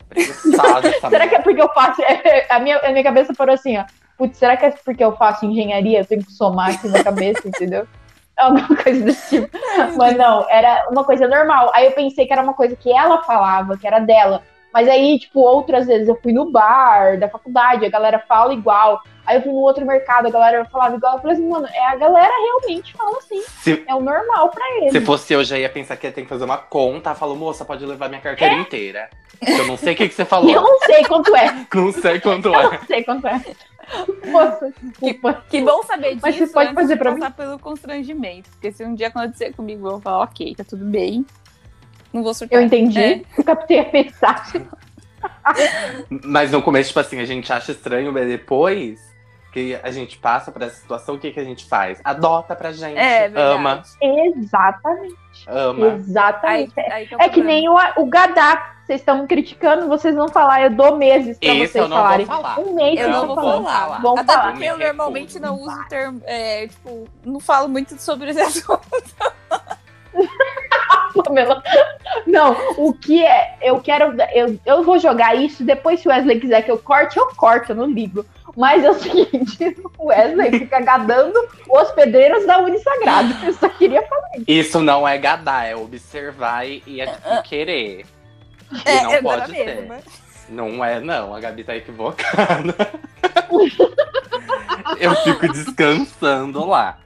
[0.09, 2.03] Preguiçosa essa Será que é porque eu faço.
[2.49, 3.85] A minha, a minha cabeça parou assim, ó.
[4.17, 6.01] Putz, será que é porque eu faço engenharia?
[6.01, 7.87] Eu tenho que somar aqui na cabeça, entendeu?
[8.37, 9.59] Alguma coisa desse tipo.
[9.97, 11.71] Mas não, era uma coisa normal.
[11.75, 14.43] Aí eu pensei que era uma coisa que ela falava, que era dela.
[14.75, 19.01] Mas aí, tipo, outras vezes eu fui no bar da faculdade, a galera fala igual.
[19.25, 21.15] Aí eu fui no outro mercado, a galera falava igual.
[21.15, 23.41] Eu falei assim, mano, é, a galera realmente fala assim.
[23.61, 24.91] Se, É o normal pra eles.
[24.91, 27.15] se fosse eu, já ia pensar que ia ter que fazer uma conta.
[27.15, 29.09] Falou, moça, pode levar minha carteira inteira.
[29.47, 30.51] Eu não sei o que, que você E eu falou.
[30.53, 31.67] não sei quanto é.
[31.73, 32.63] Não sei quanto Eu é.
[32.77, 33.41] não sei quanto é.
[34.27, 35.45] Moça, desculpa.
[35.49, 38.51] Que bom saber disso Mas você pode antes fazer pra passar pelo constrangimento.
[38.51, 41.25] Porque se um dia acontecer comigo, eu vou falar, ok, tá tudo bem.
[42.15, 42.59] Não vou surtar.
[42.59, 42.99] Eu entendi.
[43.03, 43.21] É.
[43.37, 44.67] Eu captei a mensagem.
[46.25, 49.13] Mas no começo, tipo assim, a gente acha estranho, mas depois
[49.53, 52.01] que a gente passa por essa situação, o que, que a gente faz?
[52.03, 52.99] Adota pra gente.
[52.99, 53.55] É, verdade.
[53.57, 55.15] ama, Exatamente.
[55.47, 55.87] ama.
[55.95, 56.73] Exatamente.
[56.81, 58.71] Aí, aí que é É que nem o, o Gadá.
[58.85, 60.63] Vocês estão me criticando, vocês vão falar.
[60.63, 62.27] Eu dou meses pra Esse vocês eu não vou falarem.
[62.27, 62.61] falar.
[62.61, 63.97] Um mês Eu Não vou vou falar.
[63.97, 64.51] Até falar.
[64.53, 66.21] porque eu Me normalmente não uso o termo.
[66.25, 68.81] É, tipo, não falo muito sobre esse assunto.
[71.23, 71.63] Pamela.
[72.27, 73.57] Não, o que é.
[73.63, 74.15] Eu quero.
[74.33, 75.65] Eu, eu vou jogar isso.
[75.65, 78.25] Depois, se o Wesley quiser que eu corte, eu corto, eu não ligo.
[78.57, 83.35] Mas é o seguinte: o Wesley fica gadando os pedreiros da Unisagrado.
[83.45, 84.29] Eu só queria falar.
[84.47, 88.07] Isso não é gadar, é observar e, e é tipo, querer.
[88.73, 89.83] E É, não eu pode era ser.
[89.83, 89.95] mesmo.
[90.49, 91.35] Não é, não.
[91.35, 92.75] A Gabi tá equivocada.
[94.99, 96.99] Eu fico descansando lá.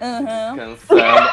[0.00, 0.54] Aham.
[0.56, 1.30] Descansando,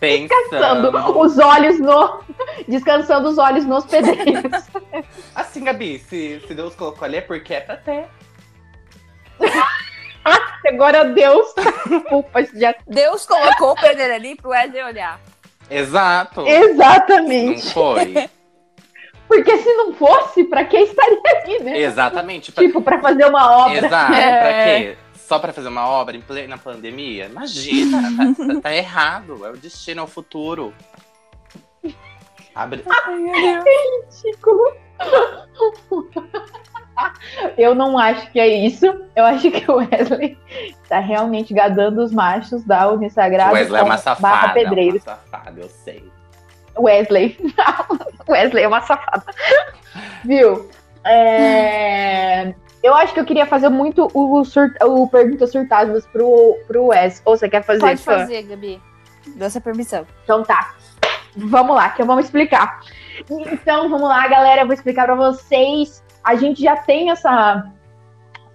[0.00, 0.90] pensando.
[0.90, 2.24] Descansando os olhos no.
[2.66, 4.64] Descansando os olhos nos pedreiros.
[5.34, 8.06] Assim, Gabi, se, se Deus colocou ali é porque é pra ter.
[10.66, 11.54] Agora, Deus.
[11.88, 12.74] Desculpa, já.
[12.86, 15.20] Deus colocou o pedreiro ali pro Wesley olhar.
[15.70, 16.40] Exato.
[16.40, 17.72] Não Exatamente.
[17.72, 18.28] foi.
[19.28, 21.78] Porque se não fosse, pra que estaria aqui, né?
[21.78, 22.50] Exatamente.
[22.50, 22.64] Pra...
[22.64, 23.86] Tipo, pra fazer uma obra.
[23.86, 24.12] Exato.
[24.12, 24.40] É.
[24.40, 24.98] Pra quê?
[25.30, 27.26] Só pra fazer uma obra em plena pandemia?
[27.26, 29.46] Imagina, tá, tá- tá errado.
[29.46, 30.74] É o destino, é o futuro.
[32.52, 32.82] Abre.
[32.90, 34.22] Ai, Deus.
[34.26, 34.74] ridículo.
[37.56, 38.86] Eu não acho que é isso.
[39.14, 40.36] Eu acho que o Wesley
[40.88, 44.34] tá realmente gadando os machos da O Unisagrado Wesley é uma safada.
[44.34, 44.96] barra é pedreiro.
[44.96, 46.10] uma safada, eu sei.
[46.76, 47.38] Wesley.
[48.28, 49.24] Wesley é uma safada.
[50.24, 50.68] Viu?
[51.04, 54.74] É, Eu acho que eu queria fazer muito o, sur...
[54.82, 57.20] o Perguntas Surtadas pro, pro Wes.
[57.24, 57.80] Ou você quer fazer?
[57.80, 58.80] Pode fazer, Gabi.
[59.36, 60.06] Dá essa permissão.
[60.24, 60.74] Então tá.
[61.36, 62.80] Vamos lá, que eu vou explicar.
[63.28, 64.62] Então, vamos lá, galera.
[64.62, 66.02] Eu vou explicar pra vocês.
[66.24, 67.70] A gente já tem essa,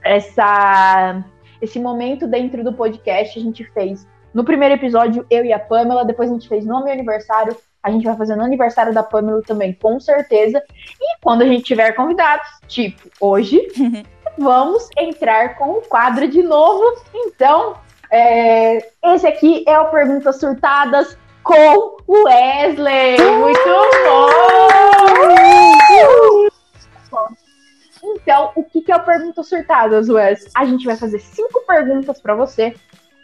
[0.04, 1.24] essa,
[1.62, 3.38] esse momento dentro do podcast.
[3.38, 6.04] A gente fez no primeiro episódio, eu e a Pamela.
[6.04, 7.56] Depois a gente fez no meu aniversário.
[7.82, 10.62] A gente vai fazer no aniversário da Pamela também, com certeza.
[11.00, 13.62] E quando a gente tiver convidados, tipo hoje,
[14.38, 17.02] vamos entrar com o quadro de novo.
[17.14, 17.78] Então,
[18.12, 23.18] é, esse aqui é o Perguntas Surtadas com o Wesley.
[23.22, 23.70] Muito
[24.06, 24.30] bom!
[28.04, 30.50] Então, o que, que é o Perguntas Surtadas, Wes?
[30.56, 32.76] A gente vai fazer cinco perguntas pra você.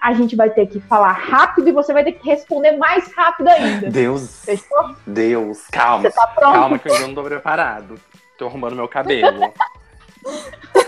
[0.01, 3.47] A gente vai ter que falar rápido e você vai ter que responder mais rápido
[3.49, 3.89] ainda.
[3.91, 4.95] Deus, Fechou?
[5.05, 6.09] Deus, calma.
[6.09, 6.53] Você tá pronto?
[6.53, 7.99] Calma que eu ainda não tô preparado.
[8.35, 9.53] Tô arrumando meu cabelo.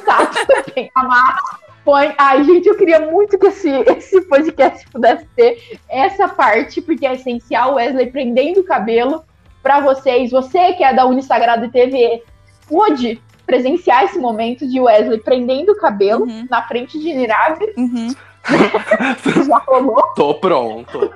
[0.05, 0.91] Tá, tudo bem.
[0.95, 1.39] Amarra,
[1.83, 2.13] põe.
[2.17, 7.13] Ai, gente, eu queria muito que esse, esse podcast pudesse ter essa parte, porque é
[7.13, 7.75] essencial.
[7.75, 9.23] Wesley prendendo o cabelo
[9.61, 10.31] pra vocês.
[10.31, 12.23] Você que é da Unisagrado TV,
[12.67, 16.47] pôde presenciar esse momento de Wesley prendendo o cabelo Uhum.
[16.49, 17.73] na frente de Nirave.
[17.77, 18.13] Uhum.
[19.47, 20.01] Já rolou.
[20.15, 21.13] Tô pronto.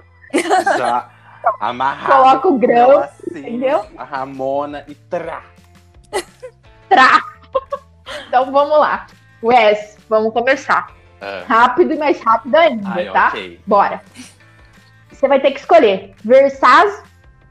[0.77, 1.09] Já
[1.59, 2.11] amarrado.
[2.11, 3.85] Coloca o grão, lacinho, entendeu?
[3.97, 5.43] A Ramona e trá.
[6.89, 7.21] Trá.
[8.27, 9.07] Então vamos lá.
[9.43, 10.91] Wes, vamos começar.
[11.21, 13.27] Ah, Rápido e mais rápido ainda, ai, tá?
[13.29, 13.59] ok.
[13.65, 14.01] Bora.
[15.11, 17.03] Você vai ter que escolher Versace.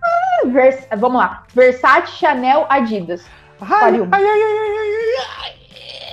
[0.02, 0.86] Ah, Vers...
[0.96, 1.42] Vamos lá.
[1.54, 3.24] Versace, Chanel, Adidas.
[3.60, 5.56] Ai, ai, ai, ai, ai, ai,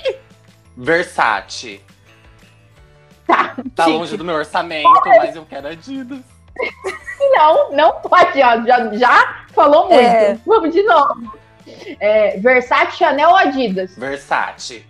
[0.07, 0.19] ai.
[0.75, 1.81] Versace.
[3.27, 3.55] Tá.
[3.75, 3.97] Tá Chique.
[3.97, 6.19] longe do meu orçamento, mas eu quero Adidas.
[7.19, 8.61] Não, não pode, ó.
[8.65, 9.99] Já, já falou muito.
[9.99, 10.37] É.
[10.45, 11.33] Vamos de novo.
[11.99, 13.95] É, Versace, Chanel ou Adidas?
[13.97, 14.85] Versace.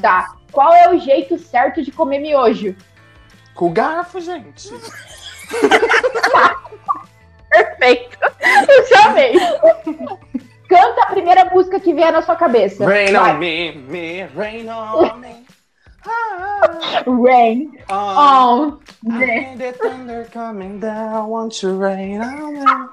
[0.00, 0.34] Tá.
[0.52, 2.74] Qual é o jeito certo de comer miojo?
[3.54, 4.70] Com o garfo, gente.
[7.50, 8.18] Perfeito.
[8.68, 9.34] Eu já amei.
[10.68, 12.86] Canta a primeira música que vier na sua cabeça.
[12.86, 13.34] Rain Vai.
[13.34, 15.44] on me, me, rain on me.
[16.06, 19.56] Ah, Rain on on me.
[19.58, 22.88] The thunder coming down, won't you rain on?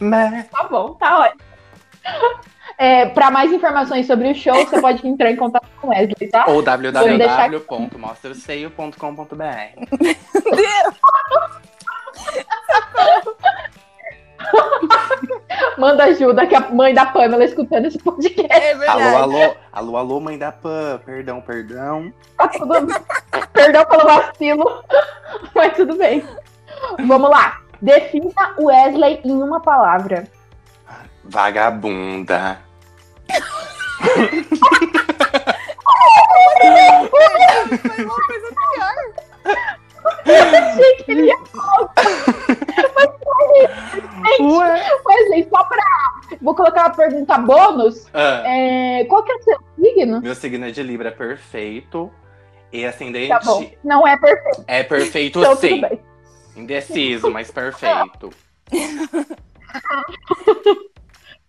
[0.00, 0.42] Me.
[0.44, 1.53] Tá bom, tá ótimo.
[2.76, 6.28] É, para mais informações sobre o show, você pode entrar em contato com o Wesley,
[6.28, 6.44] tá?
[6.48, 9.34] Ou www.mostraoseio.com.br
[15.78, 18.52] Manda ajuda que a mãe da Pamela escutando esse podcast.
[18.52, 18.72] É.
[18.88, 22.12] Alô, alô, alô, alô, mãe da Pan, perdão, perdão.
[22.36, 22.86] Tá tudo.
[23.52, 24.84] Perdão pelo vacilo,
[25.54, 26.24] mas tudo bem.
[27.06, 27.60] Vamos lá.
[27.80, 30.24] Defina o Wesley em uma palavra.
[31.24, 32.58] Vagabunda.
[36.74, 38.94] Foi uma coisa pior.
[40.26, 41.92] Achei que ele ia falar.
[44.20, 45.84] Mas Ué, Wesley, só pra,
[46.40, 48.06] vou colocar uma pergunta bônus.
[48.12, 50.20] Ah, É, qual que é o seu signo?
[50.20, 52.10] Meu signo é de Libra perfeito.
[52.72, 53.70] E ascendente Tá bom.
[53.84, 55.80] Não é perfeito, é perfeito então sim.
[56.56, 58.30] Indeciso, mas perfeito.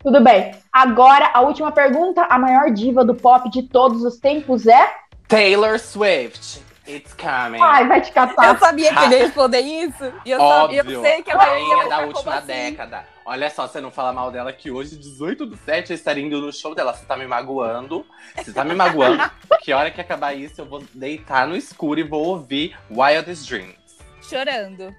[0.05, 0.51] Tudo bem.
[0.71, 2.27] Agora, a última pergunta.
[2.29, 4.93] A maior diva do pop de todos os tempos é?
[5.27, 6.61] Taylor Swift.
[6.87, 7.59] It's coming.
[7.59, 8.59] Ai, vai te Eu catar.
[8.59, 10.13] sabia que ele ia responder isso.
[10.23, 10.83] E eu, Óbvio.
[10.91, 12.45] eu sei que a maioria rainha vai da última assim?
[12.45, 13.03] década.
[13.25, 16.39] Olha só, você não fala mal dela que hoje, 18 do 7, eu estaria indo
[16.39, 16.93] no show dela.
[16.93, 18.05] Você tá me magoando.
[18.35, 19.23] Você tá me magoando.
[19.63, 23.75] que hora que acabar isso, eu vou deitar no escuro e vou ouvir Wildest Dreams.
[24.21, 24.93] Chorando.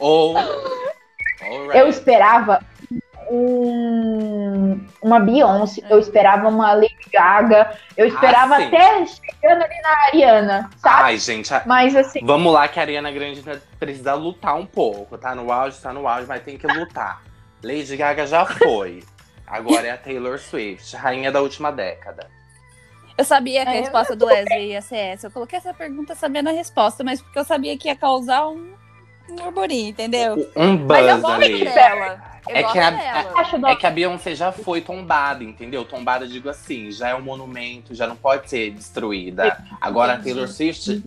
[0.00, 0.36] Ou.
[0.36, 1.78] Alright.
[1.78, 2.60] Eu esperava
[5.02, 10.70] uma Beyoncé, eu esperava uma Lady Gaga, eu esperava Ah, até chegando ali na Ariana,
[10.78, 11.02] sabe?
[11.02, 14.66] Ai, gente, a- Mas assim, vamos lá que a Ariana Grande ainda precisa lutar um
[14.66, 15.16] pouco.
[15.18, 17.22] Tá no auge, tá no auge, mas tem que lutar.
[17.62, 19.02] Lady Gaga já foi.
[19.46, 22.26] Agora é a Taylor Swift, rainha da última década.
[23.16, 25.26] Eu sabia que a É, resposta do Wesley ia ser essa.
[25.28, 28.72] Eu coloquei essa pergunta sabendo a resposta, mas porque eu sabia que ia causar um,
[29.28, 30.50] um burburinho, entendeu?
[30.56, 31.64] Um Mas eu buzz gosto ali.
[31.64, 32.34] dela.
[32.48, 33.58] Eu É que a- dela.
[33.58, 33.66] do...
[33.68, 35.84] É que a Beyoncé já foi tombada, entendeu?
[35.84, 39.56] Tombada, digo assim, já é um monumento, já não pode ser destruída.
[39.80, 41.02] Agora a Taylor Swift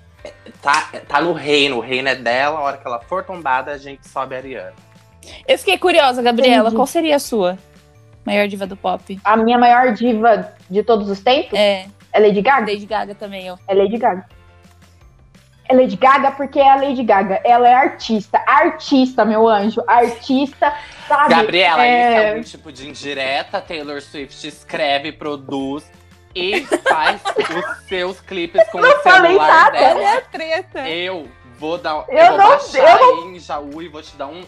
[0.62, 3.77] tá, tá no reino, o reino é dela, a hora que ela for tombada, a
[3.77, 4.73] gente sobe a Ariana.
[5.47, 6.62] Eu fiquei curiosa, Gabriela.
[6.62, 6.75] Entendi.
[6.75, 7.58] Qual seria a sua
[8.25, 9.19] maior diva do pop?
[9.23, 12.71] a minha maior diva de todos os tempos É, é Lady Gaga.
[12.71, 13.45] Lady Gaga também.
[13.45, 13.60] Eu.
[13.67, 14.25] É Lady Gaga.
[15.69, 17.41] É Lady Gaga porque é a Lady Gaga.
[17.43, 18.41] Ela é artista.
[18.47, 19.84] Artista, meu anjo.
[19.88, 20.73] Artista,
[21.08, 21.36] sabe?
[21.36, 23.60] Gabriela, É, isso é algum tipo de indireta?
[23.62, 25.84] Taylor Swift escreve, produz
[26.34, 29.71] e faz os seus clipes com o falei celular nada.
[29.80, 30.03] dela.
[30.10, 30.88] é treta.
[30.88, 31.27] Eu
[31.60, 32.06] vou dar.
[32.08, 34.43] Eu, Eu vou não- baixar eu aí em Jaú e vou te dar um,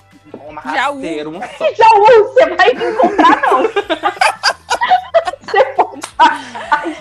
[0.47, 0.93] uma Jaú.
[0.95, 1.39] rasteira, um
[1.75, 3.63] Jaú, você vai me encontrar, não.
[5.41, 5.99] você pode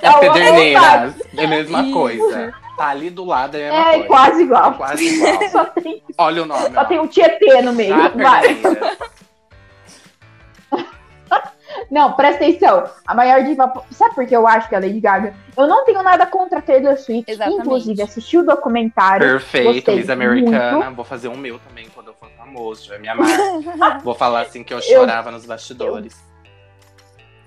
[0.03, 0.21] É Jaú.
[0.21, 2.55] Pederneiras, é a mesma coisa.
[2.79, 4.07] Tá ali do lado, é a mesma É coisa.
[4.07, 4.75] quase igual.
[4.75, 5.49] Quase igual.
[5.51, 6.75] Só tem, Olha o nome.
[6.75, 6.85] só ó.
[6.85, 7.95] tem um Tietê no meio.
[7.95, 8.79] Pederneiras.
[11.91, 12.85] Não, presta atenção.
[13.07, 13.73] A maior diva.
[13.91, 15.35] Sabe por que eu acho que é a Lady Gaga?
[15.57, 17.31] Eu não tenho nada contra a Taylor Swift.
[17.31, 17.61] Exatamente.
[17.61, 19.27] Inclusive, assisti o documentário.
[19.27, 20.91] Perfeito, Miss Americana.
[20.91, 24.01] Vou fazer o meu também quando eu for famoso, tiver minha marca.
[24.05, 26.17] Vou falar assim que eu chorava nos bastidores.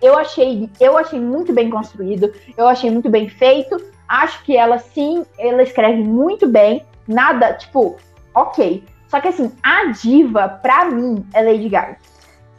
[0.02, 3.80] Eu achei, eu achei muito bem construído, eu achei muito bem feito.
[4.12, 6.86] Acho que ela sim, ela escreve muito bem.
[7.08, 7.96] Nada, tipo,
[8.36, 8.84] ok.
[9.08, 11.96] Só que assim, a diva, pra mim, é Lady Gaga.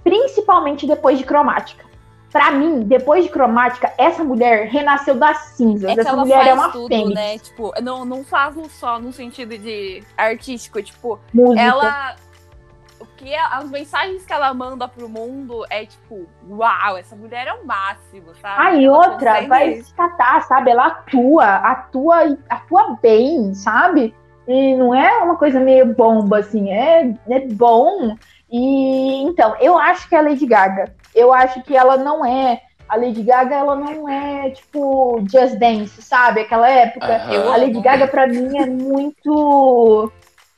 [0.03, 1.85] Principalmente depois de cromática.
[2.31, 5.91] Pra mim, depois de cromática, essa mulher renasceu das cinzas.
[5.91, 7.15] É essa mulher é uma tudo, fênix.
[7.15, 7.39] né?
[7.39, 10.83] Tipo, não, não faz só no sentido de artístico.
[10.83, 11.61] Tipo, Música.
[11.61, 12.17] ela.
[13.23, 17.53] Que é- as mensagens que ela manda pro mundo é tipo, uau, essa mulher é
[17.53, 18.55] o máximo, sabe?
[18.59, 20.73] Ah, e Ela outra, vai se catar, sabe?
[20.73, 24.13] Ela atua, atua, atua bem, sabe?
[24.49, 28.17] E não é uma coisa meio bomba, assim, é, é bom.
[28.51, 30.93] E então, eu acho que é a Lady Gaga.
[31.15, 32.61] Eu acho que ela não é.
[32.89, 36.41] A Lady Gaga, ela não é tipo Just Dance, sabe?
[36.41, 37.07] Aquela época.
[37.07, 37.53] Aham.
[37.53, 40.13] A Lady Gaga, pra mim, é muito.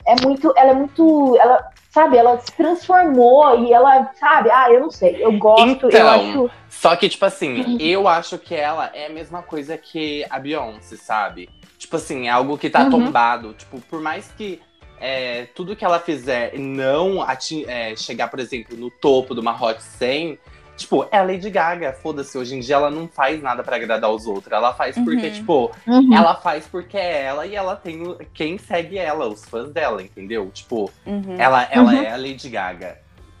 [0.07, 0.51] É muito.
[0.57, 1.37] Ela é muito.
[1.39, 4.51] Ela, sabe, ela se transformou e ela, sabe?
[4.51, 5.15] Ah, eu não sei.
[5.17, 6.51] Eu gosto, eu Então, acho.
[6.69, 10.97] Só que, tipo assim, eu acho que ela é a mesma coisa que a Beyoncé,
[10.97, 11.49] sabe?
[11.77, 12.89] Tipo assim, é algo que tá Uhum.
[12.89, 13.53] tombado.
[13.53, 14.61] Tipo, por mais que
[14.99, 17.25] é, tudo que ela fizer não
[17.67, 20.37] é, chegar, por exemplo, no topo de uma Hot 100,
[20.75, 21.93] tipo, é a Lady Gaga.
[21.93, 24.51] Foda-se, hoje em dia ela não faz nada pra agradar os outros.
[24.51, 25.33] Ela faz porque, Uhum.
[25.33, 26.13] tipo, Uhum.
[26.15, 30.49] ela faz porque é ela e ela tem quem segue ela, os fãs dela, entendeu?
[30.53, 31.35] Tipo, Uhum.
[31.37, 32.01] ela, ela Uhum.
[32.03, 32.97] é a Lady Gaga.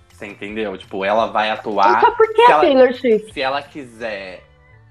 [0.09, 0.77] Você entendeu?
[0.77, 1.99] Tipo, ela vai atuar.
[1.99, 3.33] Só porque se a ela- Taylor Swift.
[3.33, 4.41] Se ela quiser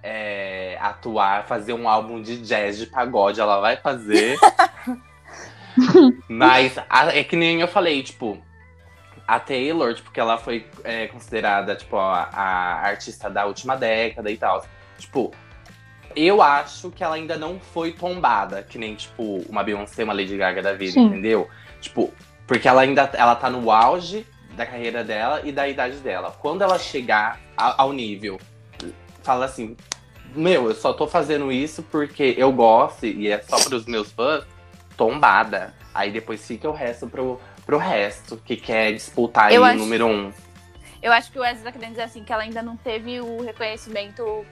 [0.07, 4.37] é, atuar, fazer um álbum de jazz, de pagode, ela vai fazer.
[6.29, 6.77] Mas
[7.13, 8.39] é que nem eu falei, tipo,
[9.27, 14.31] a Taylor, tipo, que ela foi é, considerada, tipo, a, a artista da última década
[14.31, 14.65] e tal.
[14.99, 15.33] Tipo,
[16.15, 20.37] eu acho que ela ainda não foi tombada, que nem, tipo, uma Beyoncé, uma Lady
[20.37, 21.07] Gaga da vida, Sim.
[21.07, 21.49] entendeu?
[21.81, 22.13] Tipo,
[22.47, 26.31] porque ela ainda ela tá no auge da carreira dela e da idade dela.
[26.41, 28.39] Quando ela chegar a- ao nível,
[29.23, 29.77] fala assim,
[30.35, 34.45] meu, eu só tô fazendo isso porque eu gosto e é só pros meus fãs,
[34.97, 35.75] tombada.
[35.93, 39.79] Aí depois fica o resto pro, pro resto, que quer disputar aí Eu o acho-
[39.79, 40.33] número um.
[41.03, 43.43] Eu acho que o Wesley tá querendo dizer assim, que ela ainda não teve o
[43.43, 44.45] reconhecimento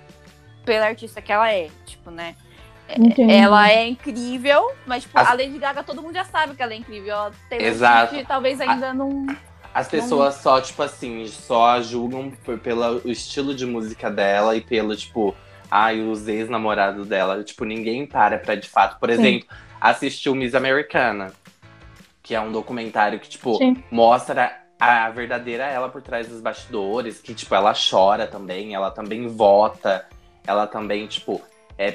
[0.64, 2.34] pela artista que ela é, tipo, né?
[2.88, 3.32] É- Entendi.
[3.32, 6.72] Ela é incrível, mas tipo, As- a Lady Gaga todo mundo já sabe que ela
[6.72, 7.16] é incrível.
[7.16, 8.24] A Taylor Exato.
[8.26, 9.26] Talvez ainda não.
[9.72, 14.60] As pessoas só, tipo assim, só a julgam por- pelo estilo de música dela e
[14.60, 15.34] pelo, tipo,
[15.70, 17.42] ai, os ex-namorados dela.
[17.42, 18.98] Tipo, ninguém para pra de fato.
[19.00, 19.48] Por exemplo,
[19.80, 21.32] assistir o Miss Americana,
[22.22, 23.82] que é um documentário que, tipo, Sim.
[23.90, 29.28] mostra a verdadeira ela por trás dos bastidores, que, tipo, ela chora também, ela também
[29.28, 30.06] vota,
[30.46, 31.40] ela também, tipo,
[31.78, 31.94] é,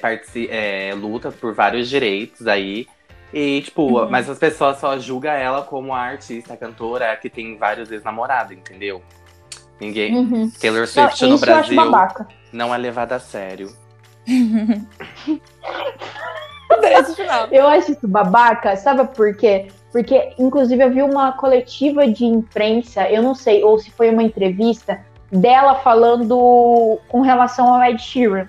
[0.50, 2.88] é, luta por vários direitos aí.
[3.34, 4.10] E, tipo, Uhum.
[4.10, 8.54] mas as pessoas só julgam ela como a artista, a cantora que tem vários ex-namorados,
[8.54, 9.02] entendeu?
[9.80, 10.16] Ninguém.
[10.16, 10.50] Uhum.
[10.52, 11.78] Taylor Não, Swift isso no Brasil
[12.52, 13.72] não é levada a sério.
[17.52, 19.68] Eu acho isso babaca, sabe por quê?
[19.92, 24.24] Porque, inclusive, eu vi uma coletiva de imprensa, eu não sei, ou se foi uma
[24.24, 25.00] entrevista,
[25.32, 28.48] dela falando com relação ao Ed Sheeran.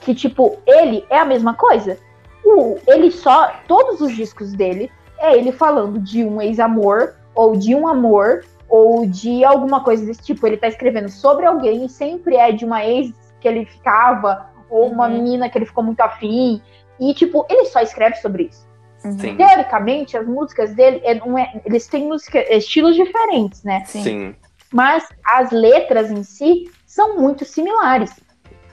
[0.00, 1.98] Que, tipo, ele é a mesma coisa.
[2.44, 3.52] O, ele só.
[3.66, 9.04] Todos os discos dele é ele falando de um ex-amor, ou de um amor, ou
[9.04, 10.46] de alguma coisa desse tipo.
[10.46, 14.88] Ele tá escrevendo sobre alguém e sempre é de uma ex que ele ficava, ou
[14.88, 15.14] uma Uhum.
[15.14, 16.62] menina que ele ficou muito afim.
[17.00, 18.67] E, tipo, ele só escreve sobre isso.
[19.12, 19.36] Sim.
[19.36, 23.82] Teoricamente, as músicas dele, é, não é- eles têm música, estilos diferentes, né?
[23.86, 24.02] Sim.
[24.02, 24.34] Sim.
[24.72, 28.12] Mas as letras em si são muito similares.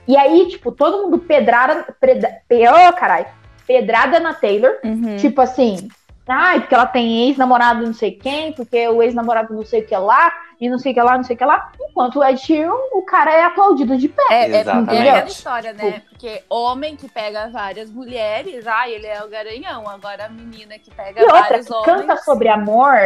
[0.06, 1.86] E aí, tipo, todo mundo pedrada.
[2.00, 3.26] Preda, pe- oh, caralho.
[3.66, 4.76] Pedrada na Taylor.
[4.84, 5.16] Uhum.
[5.16, 5.88] Tipo assim.
[6.28, 9.96] Ai, porque ela tem ex-namorado não sei quem, porque o ex-namorado não sei o que
[9.96, 11.70] lá, e não sei o que lá, não sei o que lá.
[11.80, 14.22] Enquanto o Ed Sheeran, o cara é aplaudido de pé.
[14.30, 16.02] É, é, é aquela história, né?
[16.08, 19.88] Porque homem que pega várias mulheres, ai, ele é o garanhão.
[19.88, 21.86] Agora a menina que pega E outra, vários que homens.
[21.86, 22.96] canta sobre amor,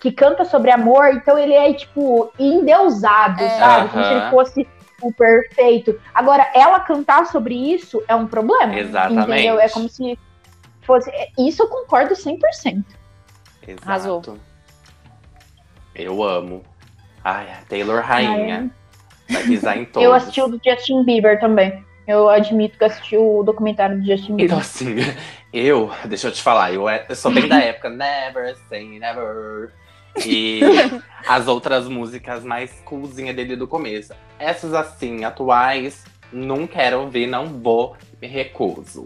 [0.00, 3.48] que canta sobre amor, então ele é, tipo, endeusado, É.
[3.50, 3.88] sabe?
[3.90, 4.68] Como se ele fosse
[5.00, 5.98] o perfeito.
[6.14, 8.78] Agora, ela cantar sobre isso é um problema.
[8.78, 9.30] Exatamente.
[9.30, 9.60] Entendeu?
[9.60, 10.18] É como se
[10.86, 11.10] fosse.
[11.38, 12.84] Isso eu concordo 100%.
[13.66, 13.82] Exato.
[13.84, 14.38] Arrasou.
[15.94, 16.62] Eu amo.
[17.24, 18.70] Ai, a Taylor Rainha.
[19.28, 20.04] Vai pisar em todos.
[20.04, 21.84] Eu assisti o do Justin Bieber também.
[22.06, 24.44] Eu admito que assisti o documentário do Justin Bieber.
[24.44, 24.94] Então, assim,
[25.52, 29.72] eu, deixa eu te falar, eu, é- eu sou bem da época Never Say Never.
[30.24, 30.60] E
[31.26, 34.14] as outras músicas mais coolzinha dele do começo.
[34.38, 39.04] Essas, assim, atuais, não quero ouvir, não vou, me recuso.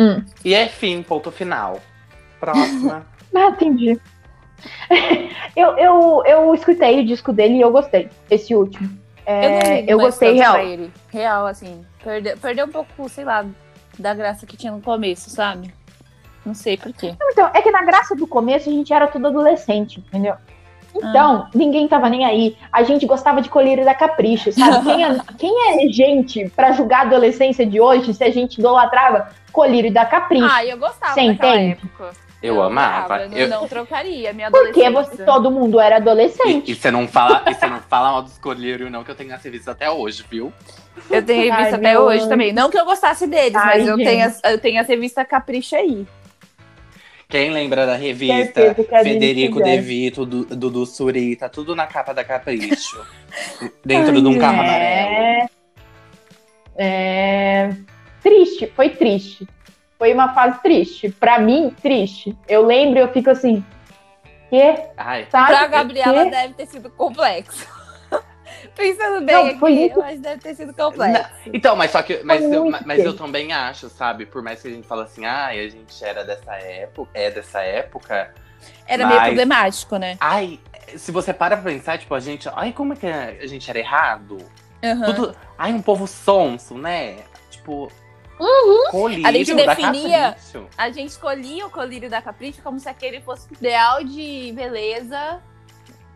[0.00, 0.24] Hum.
[0.42, 1.78] E é fim, ponto final.
[2.40, 3.06] Próxima.
[3.32, 3.96] Ah, entendi.
[5.54, 8.08] eu, eu, eu escutei o disco dele e eu gostei.
[8.28, 8.90] Esse último.
[9.24, 10.58] É, Eu eu gostei real.
[10.58, 10.92] ele.
[11.12, 11.86] Real, assim.
[12.02, 13.46] Perdeu, perdeu um pouco, sei lá,
[13.96, 15.72] da graça que tinha no começo, sabe?
[16.44, 17.14] Não sei por quê.
[17.30, 20.34] Então, é que na graça do começo a gente era tudo adolescente, entendeu?
[20.96, 22.56] Então, ninguém tava nem aí.
[22.72, 24.84] A gente gostava de colírio da capricho, sabe?
[24.90, 29.28] Quem é, quem é gente pra julgar a adolescência de hoje se a gente idolatrava
[29.50, 30.46] colírio da capricho?
[30.50, 31.72] Ah, eu gostava daquela entende?
[31.72, 32.10] época.
[32.42, 33.18] Eu amava.
[33.18, 35.16] Eu não, Eu- não trocaria minha Porque adolescência.
[35.18, 36.68] você, todo mundo era adolescente.
[36.70, 39.14] E, e você não fala, e você não fala mal dos colírios, não, que eu
[39.14, 40.50] tenho essa revista até hoje, viu?
[41.10, 42.50] Eu tenho Ai, revista até meu hoje também.
[42.52, 45.76] Não que eu gostasse deles, Ai, mas eu tenho, as- eu tenho as revistas Capricha
[45.76, 46.06] aí.
[47.28, 49.62] Quem lembra da revista a Federico.
[49.62, 53.04] De Vito, Du- Dudu Surita, tudo na capa da Capricho.
[53.84, 55.48] dentro de um carro amarelo.
[56.76, 57.70] É...
[58.22, 59.48] Triste, foi triste.
[59.98, 61.10] Foi uma fase triste.
[61.10, 62.36] Pra mim, triste.
[62.48, 63.64] Eu lembro e eu fico assim.
[64.48, 64.74] Quê?
[64.96, 65.46] Ai, Sabe?
[65.48, 66.30] Pra Gabriela Quê?
[66.30, 67.66] deve ter sido complexo.
[68.76, 71.30] Pensando bem Não, aqui, foi muito- que deve ter sido complexo.
[71.52, 72.20] Então, mas só que.
[72.24, 74.26] Mas, eu, mas eu também acho, sabe?
[74.26, 77.60] Por mais que a gente fale assim, ai, a gente era dessa época, é dessa
[77.62, 78.34] época.
[78.86, 80.16] Era meio Mas- problemático, né?
[80.20, 80.58] Ai,
[80.96, 82.48] se você para pra pensar, tipo, a gente.
[82.54, 84.38] Ai, como é que a gente era errado?
[84.82, 85.14] Aham.
[85.14, 85.36] Tudo.
[85.56, 87.18] Ai, um povo sonso, né?
[87.50, 87.90] Tipo.
[88.90, 90.66] Colírio A gente da definia- Capricho.
[90.76, 95.42] A gente escolhia o colírio da Capricho como se aquele fosse o ideal de beleza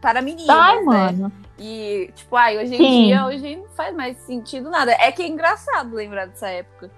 [0.00, 0.82] para meninas, Ai, né?
[0.82, 1.32] mano.
[1.58, 3.04] E, tipo, ai, hoje em Sim.
[3.06, 4.92] dia, hoje não faz mais sentido nada.
[4.92, 6.90] É que é engraçado lembrar dessa época.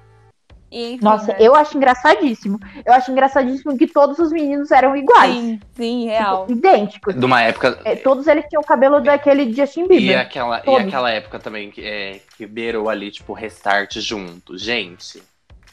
[0.71, 1.37] E, enfim, Nossa, né?
[1.39, 2.59] eu acho engraçadíssimo.
[2.85, 5.33] Eu acho engraçadíssimo que todos os meninos eram iguais.
[5.35, 6.47] Sim, sim, real.
[6.47, 7.15] Tipo, idênticos.
[7.15, 7.79] De uma época.
[7.85, 10.19] É, todos eles tinham o cabelo daquele Justin E Bieber.
[10.21, 14.59] aquela, e aquela época também que, é, que beirou ali, tipo, restart junto.
[14.59, 15.23] Gente,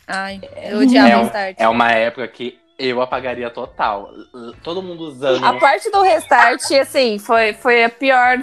[0.07, 1.55] Ai, eu odiava É o Restart.
[1.59, 4.09] é uma época que eu apagaria total.
[4.63, 5.43] Todo mundo usando.
[5.45, 8.39] A parte do Restart, assim, foi, foi a pior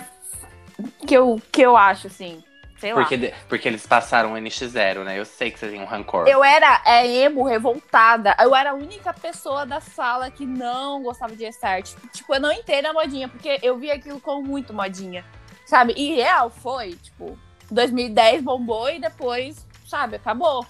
[1.07, 2.43] que eu, que eu acho, assim.
[2.81, 3.01] Sei lá.
[3.01, 5.19] Porque, de- porque eles passaram o NX0, né?
[5.19, 6.27] Eu sei que você tem um rancor.
[6.27, 8.35] Eu era é, emo, revoltada.
[8.41, 11.93] Eu era a única pessoa da sala que não gostava de Restart.
[12.13, 15.23] Tipo, eu não entendo a modinha, porque eu vi aquilo como muito modinha.
[15.67, 15.93] Sabe?
[15.95, 17.39] E real foi, tipo,
[17.71, 20.67] 2010 bombou e depois, sabe, acabou.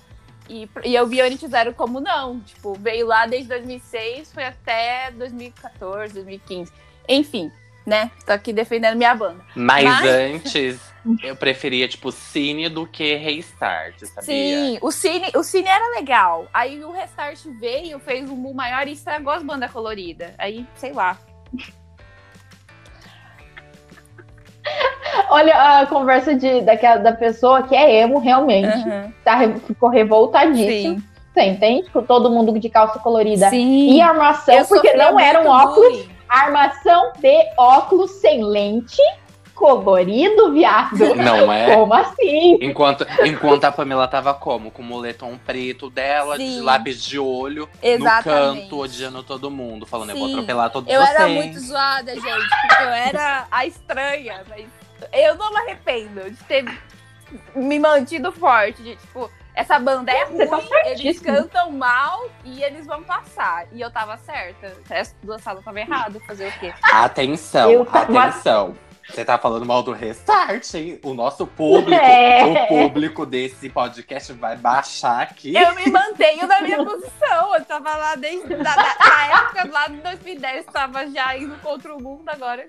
[0.49, 2.41] E, e eu vi o NX Zero como não.
[2.41, 6.73] Tipo, veio lá desde 2006, foi até 2014, 2015.
[7.09, 7.53] Enfim,
[7.91, 8.11] né?
[8.25, 9.41] Tô aqui defendendo minha banda.
[9.57, 10.81] Mas, Mas- antes,
[11.25, 14.23] eu preferia, tipo, Cine do que Restart, sabia?
[14.23, 16.47] Sim, o Cine, o Cine era legal.
[16.55, 20.31] Aí o Restart veio, fez um boom maior e estragou as bandas coloridas.
[20.39, 21.19] Aí, sei lá.
[25.29, 28.77] Olha a conversa de, daquela, da pessoa que é emo, realmente.
[28.79, 29.13] Uhum.
[29.25, 31.01] Tá, ficou revoltadíssimo.
[31.01, 31.05] Sim.
[31.35, 31.91] Você entende?
[31.91, 33.51] Com todo mundo de calça colorida.
[33.51, 33.93] Sim.
[33.93, 36.09] E armação, Eu porque não eram óculos.
[36.31, 39.03] Armação de óculos sem lente,
[39.55, 40.97] colorido, viado.
[41.17, 41.75] Não é?
[41.75, 42.57] Como assim?
[42.63, 44.71] Enquanto, enquanto a Pamela tava como?
[44.71, 46.61] Com o moletom preto dela, de Sim.
[46.63, 48.55] lápis de olho, Exatamente.
[48.55, 50.35] no canto, odiando todo mundo, falando, eu vou Sim.
[50.35, 51.15] atropelar todos Eu vocês.
[51.15, 54.65] era muito zoada, gente, porque eu era a estranha, mas
[55.13, 56.65] eu não me arrependo de ter
[57.55, 61.25] me mantido forte, de tipo, essa banda é Você tá ruim, eles certíssimo.
[61.37, 63.67] cantam mal e eles vão passar.
[63.73, 66.73] E eu tava certa, o resto da sala tava errado, fazer o quê?
[66.83, 68.77] Atenção, Eu tava- atenção.
[69.09, 71.01] Você tá falando mal do Restart, hein?
[71.03, 72.45] O nosso público, É.
[72.45, 75.53] o público desse podcast vai baixar aqui.
[75.57, 79.89] Eu me mantenho na minha posição, eu tava lá desde da, da- na época lá
[79.89, 82.65] de 2010, tava já indo contra o mundo, agora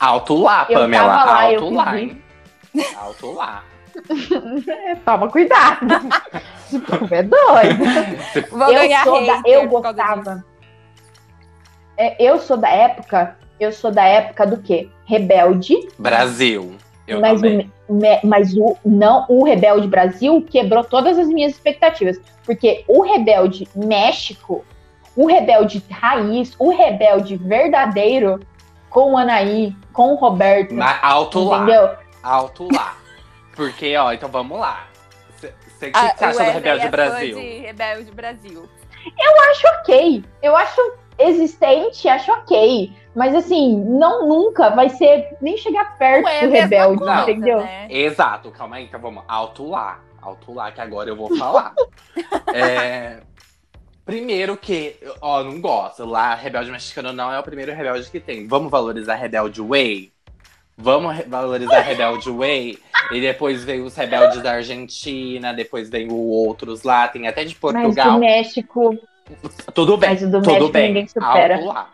[0.00, 1.08] Alto lá, Eu Pamela.
[1.08, 2.22] tava lá, alto eu lá, hein?
[2.96, 3.62] Alto lá.
[5.04, 5.86] Toma cuidado.
[6.66, 8.48] Esse povo é doido.
[8.50, 10.44] vou eu ganhar sou da, eu gostava.
[11.96, 13.36] É, eu sou da época.
[13.58, 14.88] Eu sou da época do quê?
[15.04, 15.76] Rebelde.
[15.98, 16.76] Brasil.
[17.06, 17.70] Eu mas, também.
[17.88, 22.20] o, mas o não o Rebelde Brasil quebrou todas as minhas expectativas.
[22.44, 24.64] Porque o Rebelde México,
[25.16, 28.40] o Rebelde Raiz, o Rebelde verdadeiro,
[28.88, 30.74] com o Anaí, com o Roberto.
[30.74, 31.56] Mas alto lá.
[31.58, 31.90] entendeu?
[32.22, 32.96] Alto lá.
[33.60, 34.88] Porque, ó, então vamos lá.
[35.36, 35.48] Você
[35.90, 37.38] que, Ah, que você acha do Rebelde é Brasil?
[37.38, 38.68] de Rebelde Brasil.
[39.50, 40.24] acho ok.
[40.42, 40.80] Eu acho
[41.18, 42.90] existente, acho ok.
[43.14, 47.58] Mas assim, não nunca vai ser nem chegar perto é do rebelde, coisa, entendeu?
[47.58, 47.86] né?
[47.90, 49.24] Exato, calma aí, então vamos.
[49.28, 50.00] Alto lá.
[50.22, 51.74] Alto lá, que agora eu vou falar.
[52.52, 53.20] É,
[54.04, 56.04] Primeiro que, ó, não gosto.
[56.04, 58.46] Lá, Rebelde Mexicano não é o primeiro Rebelde que tem.
[58.48, 60.12] Vamos valorizar Rebelde Way?
[60.76, 62.78] Vamos valorizar Rebelde Way?
[63.12, 67.82] E depois veio os rebeldes da Argentina, depois veio outros lá, tem até de Mas
[67.82, 68.12] Portugal.
[68.12, 68.98] do México,
[69.74, 70.10] Tudo bem.
[70.10, 71.54] mas o do Tudo México bem, ninguém supera.
[71.56, 71.90] alto lá.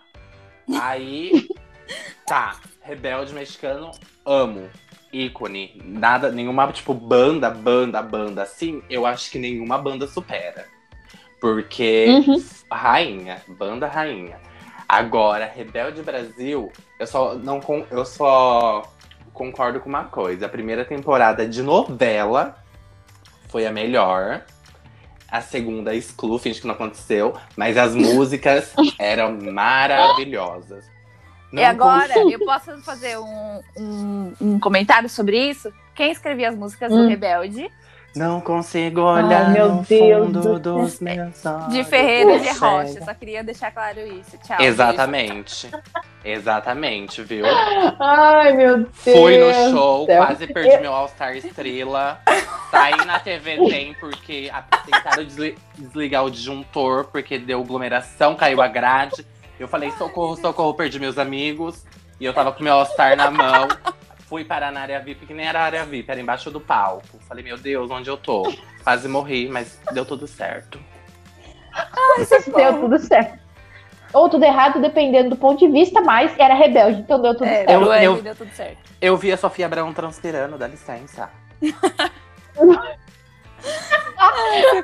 [0.81, 1.49] Aí,
[2.27, 3.91] tá, Rebelde Mexicano,
[4.25, 4.69] amo.
[5.13, 5.81] Ícone.
[5.85, 10.67] Nada, nenhuma, tipo, banda, banda, banda, assim, eu acho que nenhuma banda supera.
[11.41, 12.43] Porque, Uhum.
[12.71, 14.37] rainha, banda rainha.
[14.89, 17.61] Agora, Rebelde Brasil, eu só não
[17.91, 18.83] eu só
[19.33, 20.47] concordo com uma coisa.
[20.47, 22.57] A primeira temporada de novela
[23.49, 24.43] foi a melhor.
[25.29, 27.37] A segunda exclui, finge que não aconteceu.
[27.57, 30.85] Mas as músicas eram maravilhosas.
[31.53, 35.73] Não e agora, consigo- eu posso fazer um, um, um comentário sobre isso?
[35.95, 37.03] Quem escrevia as músicas Hum.
[37.03, 37.71] do Rebelde?
[38.17, 41.69] Não consigo olhar meu no Deus fundo do dos meus olhos.
[41.73, 42.49] De Ferreira de.
[42.49, 43.05] Rocha.
[43.05, 44.39] Só queria deixar claro isso.
[44.39, 44.57] Tchau.
[44.61, 45.71] Exatamente.
[46.25, 47.45] Exatamente, viu?
[48.01, 48.89] Ai, meu Deus.
[48.95, 50.25] Fui no show, céu.
[50.25, 52.21] quase perdi meu All-Star Estrela.
[52.71, 54.51] Saí na TV Tem porque
[54.85, 59.25] tentaram desli- desligar o disjuntor porque deu aglomeração, caiu a grade.
[59.59, 61.85] Eu falei, socorro, socorro, perdi meus amigos.
[62.19, 63.69] E eu tava com meu All-Star na mão.
[64.27, 67.19] Fui parar na área VIP, que nem era área VIP, era embaixo do palco.
[67.29, 68.53] Falei, meu Deus, onde eu tô?
[68.83, 70.81] Quase morri, mas deu tudo certo.
[72.57, 73.39] Deu tudo certo.
[74.13, 77.65] Ou tudo errado, dependendo do ponto de vista, mas era rebelde, então deu tudo É,
[77.67, 77.71] certo.
[77.71, 78.79] Eu- eu, eu- deu tudo certo.
[79.01, 81.29] Eu vi a Sofia Abrão transpirando, dá licença.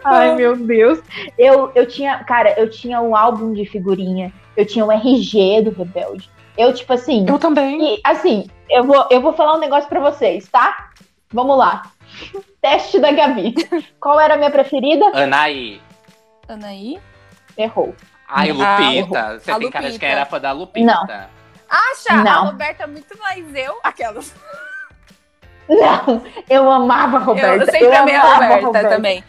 [0.04, 1.00] Ai, meu Deus.
[1.38, 5.70] Eu, eu tinha, cara, eu tinha um álbum de figurinha, eu tinha um RG do
[5.70, 6.30] Rebelde.
[6.56, 7.94] Eu, tipo assim, Eu também.
[7.96, 10.90] e, assim, eu vou, eu vou falar um negócio pra vocês, tá?
[11.32, 11.82] Vamos lá.
[12.60, 13.54] Teste da Gabi.
[14.00, 15.04] Qual era a minha preferida?
[15.14, 15.80] Anaí.
[16.48, 17.00] Anaí?
[17.56, 17.94] Errou.
[18.28, 19.38] Ai, Ah, Lupita.
[19.40, 20.86] Você a tem cara de que era fã da Lupita.
[20.86, 21.02] Não.
[21.68, 22.12] Acha?
[22.12, 22.44] A Não.
[22.46, 23.78] Roberta é muito mais eu.
[23.82, 24.34] Aquelas.
[25.68, 27.64] Não, eu amava a Roberta.
[27.64, 29.24] eu sempre amei a amava Roberta, também.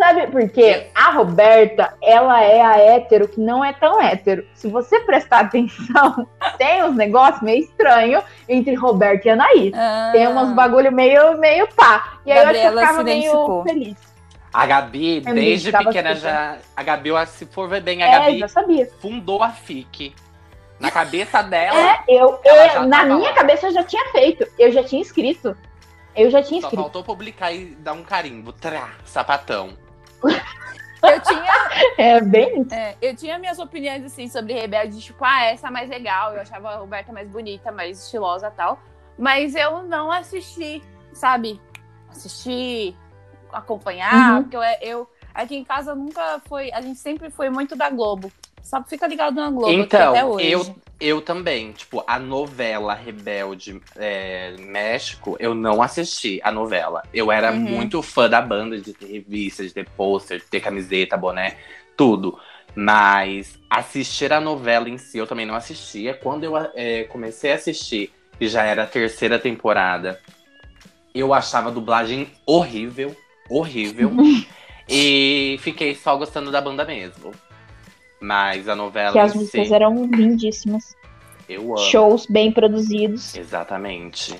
[0.00, 0.86] Sabe por quê?
[0.94, 4.46] A Roberta, ela é a hétero que não é tão hétero.
[4.54, 6.26] Se você prestar atenção,
[6.56, 9.72] tem uns negócios meio estranhos entre Roberta e Anaís.
[9.74, 12.14] Ah, Tem uns bagulho meio, meio pá.
[12.24, 13.96] E aí eu Gabriela acho que eu ficava meio feliz.
[14.52, 16.56] A Gabi, Eu desde pequena já.
[16.74, 18.88] A Gabi, se for ver bem, a É, Gabi já sabia.
[19.00, 20.14] fundou a FIC.
[20.78, 23.34] Na cabeça dela, É, eu, eu- já na minha lá.
[23.34, 24.46] cabeça eu já tinha feito.
[24.58, 25.54] Eu já tinha escrito.
[26.16, 26.80] Eu já tinha só escrito.
[26.80, 28.50] faltou publicar e dar um carimbo.
[28.50, 29.74] Trá, sapatão.
[30.22, 31.52] Eu tinha,
[31.96, 35.88] É bem é, eu tinha minhas opiniões assim sobre Rebelde, tipo, ah, essa é mais
[35.88, 36.34] legal.
[36.34, 38.78] Eu achava a Roberta mais bonita, mais estilosa e tal.
[39.18, 41.60] Mas eu não assisti, sabe?
[42.10, 42.94] Assisti,
[43.52, 44.42] acompanhar, Uhum.
[44.42, 45.10] porque eu, eu.
[45.34, 46.70] Aqui em casa nunca foi.
[46.72, 48.30] A gente sempre foi muito da Globo.
[48.62, 50.50] Só fica ligado na Globo Então, até hoje.
[50.50, 51.72] eu, eu também.
[51.72, 57.02] Tipo, a novela Rebelde é, México, eu não assisti a novela.
[57.12, 57.58] Eu era Uhum.
[57.58, 61.56] muito fã da banda, de ter revista, de ter pôster, de ter camiseta, boné,
[61.96, 62.38] tudo.
[62.74, 66.14] Mas assistir a novela em si, eu também não assistia.
[66.14, 70.20] Quando eu é, comecei a assistir, e já era a terceira temporada,
[71.14, 73.14] eu achava a dublagem horrível,
[73.48, 74.12] horrível.
[74.88, 77.32] e fiquei só gostando da banda mesmo.
[78.20, 80.94] Mas a novela Que as músicas si, eram lindíssimas.
[81.48, 81.78] eu amo.
[81.78, 83.34] Shows bem produzidos.
[83.36, 84.38] Exatamente.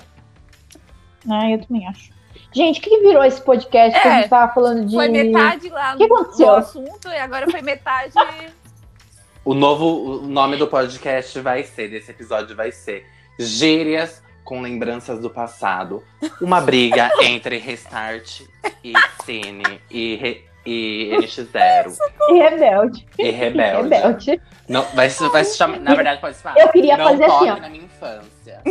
[1.29, 2.11] Ah, eu também acho.
[2.53, 4.93] Gente, o que que virou esse podcast que a É, gente tava falando de.
[4.95, 6.47] Foi metade lá O que no, aconteceu?
[6.47, 8.13] no assunto e agora foi metade.
[9.43, 13.07] O novo o nome do podcast vai ser, desse episódio vai ser
[13.39, 16.03] Gírias com lembranças do passado.
[16.39, 18.41] Uma briga entre Restart
[18.83, 18.93] e
[19.25, 21.95] Cine e, Re- e NX0
[22.29, 23.07] E rebelde.
[23.17, 23.81] e Rebelde.
[23.89, 24.41] Rebelde.
[24.69, 26.59] Não, vai, se- vai se chamar, na verdade pode se falar.
[26.59, 27.55] Eu queria Não fazer assim, toque ó.
[27.61, 28.61] na minha infância.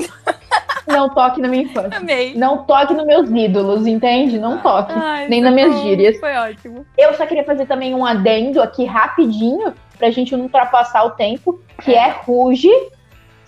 [0.87, 1.99] Não toque na minha infância.
[1.99, 2.35] Amei.
[2.35, 4.39] Não toque nos meus ídolos, entende?
[4.39, 4.59] Não Ah.
[4.59, 4.93] toque.
[4.97, 5.89] Ai, Nem nas minhas socorro.
[5.89, 6.19] gírias.
[6.19, 6.87] Foi ótimo.
[6.99, 11.61] Eu só queria fazer também um adendo aqui rapidinho, pra gente não ultrapassar o tempo,
[11.83, 12.71] que é, Ruge,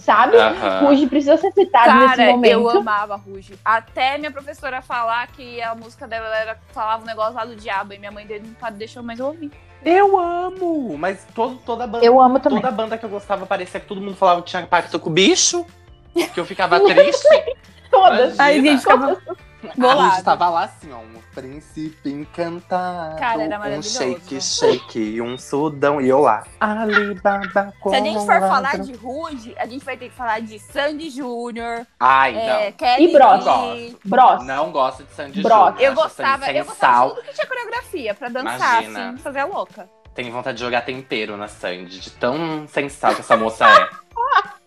[0.03, 0.36] sabe?
[0.36, 0.86] Aham.
[0.86, 2.78] Ruge precisa ser citado nesse Cara, eu momento.
[2.78, 3.55] amava Ruge.
[3.64, 7.94] Até minha professora falar que a música dela era, falava um negócio lá do diabo
[7.94, 9.50] e minha mãe dele não deixou mais eu ouvir.
[9.84, 10.96] Eu amo!
[10.98, 12.05] Mas todo, toda banda.
[12.05, 12.61] Eu amo também.
[12.61, 15.12] Toda banda que eu gostava parecia que todo mundo falava que tinha pacto com o
[15.12, 15.64] bicho.
[16.34, 17.26] Que eu ficava triste.
[17.90, 18.34] Todas.
[18.34, 18.44] Imagina.
[18.44, 19.18] Aí a gente ficava
[19.69, 20.15] A bolado.
[20.17, 20.97] Ruth tava lá assim, ó.
[20.99, 23.19] Um príncipe encantado.
[23.19, 23.99] Cara, era Um maravilhoso.
[23.99, 26.01] shake, shake e um sudão.
[26.01, 26.45] E eu lá.
[26.61, 30.59] Alibaba Se a gente for falar de Ruge, a gente vai ter que falar de
[30.59, 32.73] Sandy Júnior, Ai, é, não.
[32.73, 33.45] Kelly E Bros.
[33.45, 33.97] Lee.
[34.05, 34.45] Bros.
[34.45, 35.43] Não gosto de Sandy.
[35.43, 35.75] Júnior.
[35.81, 37.09] Eu gostava, eu sem gostava sal.
[37.09, 39.09] de tudo que tinha coreografia pra dançar, Imagina.
[39.11, 39.89] assim, fazer a louca.
[40.15, 41.99] Tenho vontade de jogar tempero na Sandy.
[42.01, 43.89] De tão sem sal que essa moça é.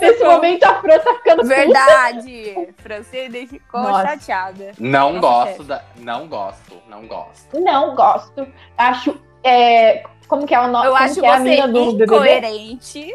[0.00, 1.44] Nesse momento a Fran tá ficando.
[1.44, 2.68] Verdade!
[2.78, 4.06] Francine ficou Nossa.
[4.08, 4.72] chateada.
[4.78, 5.84] Não Nossa, gosto da.
[5.96, 7.60] Não gosto, não gosto.
[7.60, 8.46] Não gosto.
[8.76, 9.16] Acho.
[9.44, 10.86] é, Como que é o nome?
[10.86, 12.04] Eu como acho que é a você mina do BBB?
[12.04, 13.14] incoerente.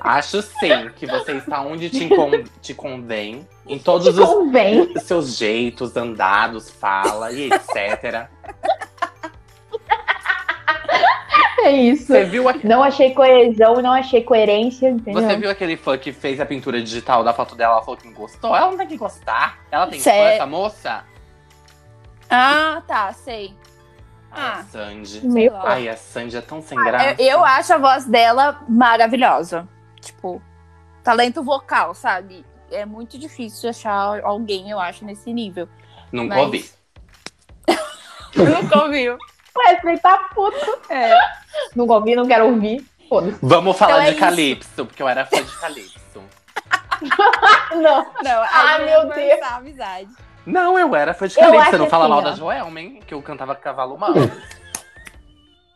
[0.00, 3.46] Acho sim que você está onde te, con- te convém.
[3.68, 4.96] Em todos Te os convém.
[5.00, 8.28] seus jeitos, andados, fala e etc.
[11.64, 12.06] É isso.
[12.08, 15.22] Você viu, a- Não achei coesão, não achei coerência, entendeu?
[15.22, 17.74] você viu aquele fã que fez a pintura digital da foto dela?
[17.74, 18.54] Ela falou que não gostou.
[18.54, 19.58] Ela não tem que gostar.
[19.70, 21.04] Ela tem fã, Cê- essa moça?
[22.28, 23.54] Ah, tá, sei.
[24.30, 24.58] Ah.
[24.60, 25.26] a Sandy.
[25.26, 25.56] Meu.
[25.56, 27.14] Ai, a Sandy é tão sem graça.
[27.22, 29.66] Eu, eu acho a voz dela maravilhosa.
[30.00, 30.42] Tipo,
[31.02, 32.44] talento vocal, sabe?
[32.70, 35.68] É muito difícil achar alguém, eu acho, nesse nível.
[36.12, 36.70] Nunca Mas- ouvi.
[38.36, 39.16] Nunca ouviu.
[39.56, 40.78] Wesley tá puto.
[40.90, 41.16] É.
[41.74, 42.84] Não ouvi, não quero ouvir.
[43.08, 43.38] Foda-se.
[43.42, 44.20] Vamos falar Então é de isso.
[44.20, 45.96] Calypso, porque eu era fã de Calypso.
[47.74, 48.06] Não.
[48.22, 49.42] Não, Ah, meu Deus.
[49.52, 50.08] amizade.
[50.44, 51.70] Não, eu era fã de Calypso.
[51.70, 52.22] Você não fala assim, mal ó.
[52.22, 53.00] da Joelma, hein?
[53.06, 54.18] Que eu cantava Cavalo Manco.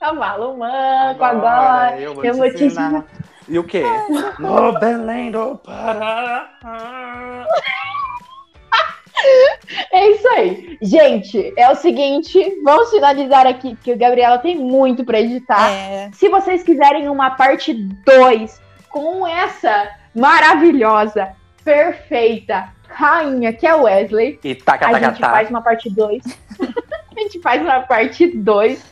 [0.01, 2.01] Cavalo manco agora.
[2.01, 3.05] eu vou eu te vou te ensinar.
[3.47, 3.85] E o quê?
[4.39, 6.49] No Belém do Pará.
[9.93, 10.79] É isso aí.
[10.83, 15.71] Gente, é o seguinte, vamos finalizar aqui, porque o Gabriela tem muito pra editar.
[15.71, 16.11] É.
[16.13, 21.31] Se vocês quiserem uma parte 2 com essa maravilhosa,
[21.65, 25.33] perfeita rainha que é o Wesley, E taca, a taca, gente taca.
[25.35, 26.23] faz uma parte 2.
[27.17, 28.85] a gente faz uma parte 2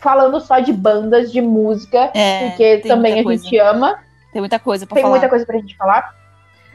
[0.00, 3.42] falando só de bandas de música, É, porque tem também a coisa.
[3.42, 3.98] gente ama.
[4.32, 5.12] Tem muita coisa pra Tem falar.
[5.14, 6.14] muita coisa pra gente falar.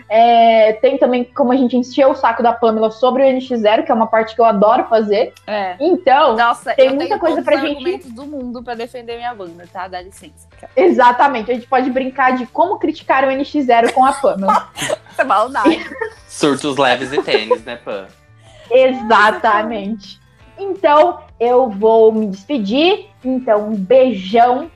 [0.08, 3.92] É, tem também como a gente encheu o saco da Pamela sobre o NX0, que
[3.92, 5.34] é uma parte que eu adoro fazer.
[5.48, 5.76] É.
[5.80, 9.66] Então, Nossa, Tem eu muita tenho coisa pra gente- do mundo pra defender minha banda,
[9.72, 9.88] tá?
[9.88, 10.48] Dá licença.
[10.76, 14.70] exatamente, a gente pode brincar de como criticar o NX0 com a Pamela.
[14.78, 15.84] Isso é maldade.
[16.28, 18.06] Surtos leves e tênis, né, Pan?
[18.70, 20.20] exatamente.
[20.58, 23.08] Então, eu vou me despedir.
[23.24, 24.70] Então, um beijão.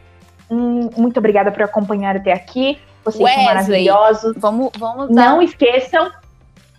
[0.50, 2.80] Hum, muito obrigada por acompanhar até aqui.
[3.04, 3.46] Vocês são Wesley.
[3.46, 4.36] maravilhosos.
[4.38, 6.12] Vamos, vamos dar Não esqueçam.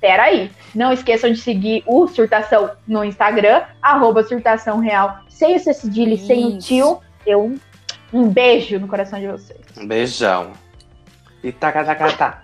[0.01, 0.51] Peraí.
[0.75, 6.19] Não esqueçam de seguir o Surtação no Instagram, arroba Surtação Real, sem o C e
[6.19, 7.01] sem o tio.
[7.27, 7.55] Eu
[8.13, 9.61] um beijo no coração de vocês.
[9.77, 10.53] Um beijão.
[11.43, 12.43] E taca, taca, taca.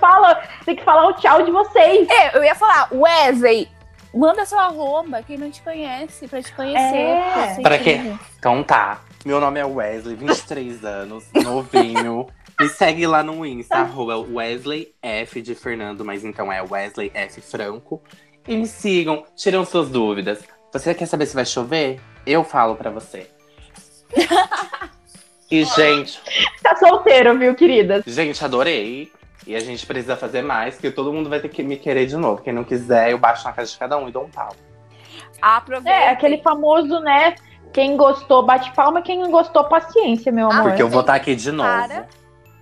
[0.00, 2.08] Fala, tem que falar o tchau de vocês.
[2.08, 3.68] É, eu ia falar, Wesley,
[4.14, 6.96] Manda seu arroba, quem não te conhece, pra te conhecer.
[6.96, 7.60] É.
[7.60, 8.00] pra quê?
[8.38, 9.00] Então tá.
[9.24, 12.26] Meu nome é Wesley, 23 anos, novinho.
[12.60, 17.40] Me segue lá no Insta, arroba Wesley F de Fernando, mas então é Wesley F
[17.40, 18.02] Franco.
[18.46, 20.44] E me sigam, tiram suas dúvidas.
[20.72, 22.00] Você quer saber se vai chover?
[22.26, 23.28] Eu falo pra você.
[25.50, 26.20] E, gente,
[26.62, 28.04] Tá solteiro, viu, queridas?
[28.06, 29.10] gente, adorei.
[29.46, 32.16] E a gente precisa fazer mais, porque todo mundo vai ter que me querer de
[32.16, 32.40] novo.
[32.42, 34.54] Quem não quiser, eu baixo na casa de cada um e dou um pau.
[35.42, 35.90] Aproveita.
[35.90, 37.34] É, aquele famoso, né?
[37.74, 39.02] Quem gostou, bate palma.
[39.02, 40.68] Quem não gostou, paciência, meu Ah, amor.
[40.68, 41.68] Porque eu vou estar aqui de novo.
[41.68, 42.06] Para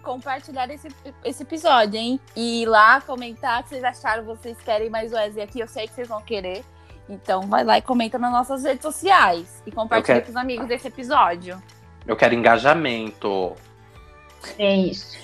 [0.03, 0.89] compartilhar esse,
[1.23, 2.19] esse episódio, hein?
[2.35, 5.87] E ir lá comentar o que vocês acharam, vocês querem mais Wesley aqui, eu sei
[5.87, 6.65] que vocês vão querer.
[7.11, 9.63] Então vai lá e comenta nas nossas redes sociais.
[9.67, 10.25] E compartilha quero.
[10.25, 11.63] com os amigos desse episódio.
[12.07, 13.53] Eu quero engajamento.
[14.59, 15.15] É isso.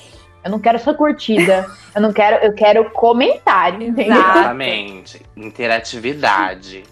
[0.44, 1.66] Eu não quero só curtida.
[1.94, 4.12] eu não quero, eu quero comentário, entendeu?
[4.20, 5.22] Exatamente.
[5.34, 6.84] Interatividade.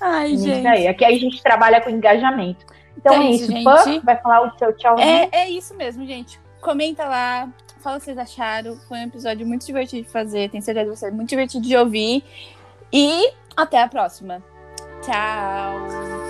[0.00, 0.88] Ai, Isso aí.
[0.88, 2.64] Aqui a gente trabalha com engajamento.
[2.96, 3.64] Então Então é isso, gente.
[3.64, 5.08] Pan, vai falar o seu tchauzinho.
[5.08, 6.40] É, é isso mesmo, gente.
[6.60, 7.48] Comenta lá,
[7.80, 8.76] fala o que vocês acharam.
[8.88, 10.50] Foi um episódio muito divertido de fazer.
[10.50, 12.24] Tenho certeza que vai ser muito divertido de ouvir.
[12.92, 14.42] E até a próxima.
[15.02, 16.27] Tchau.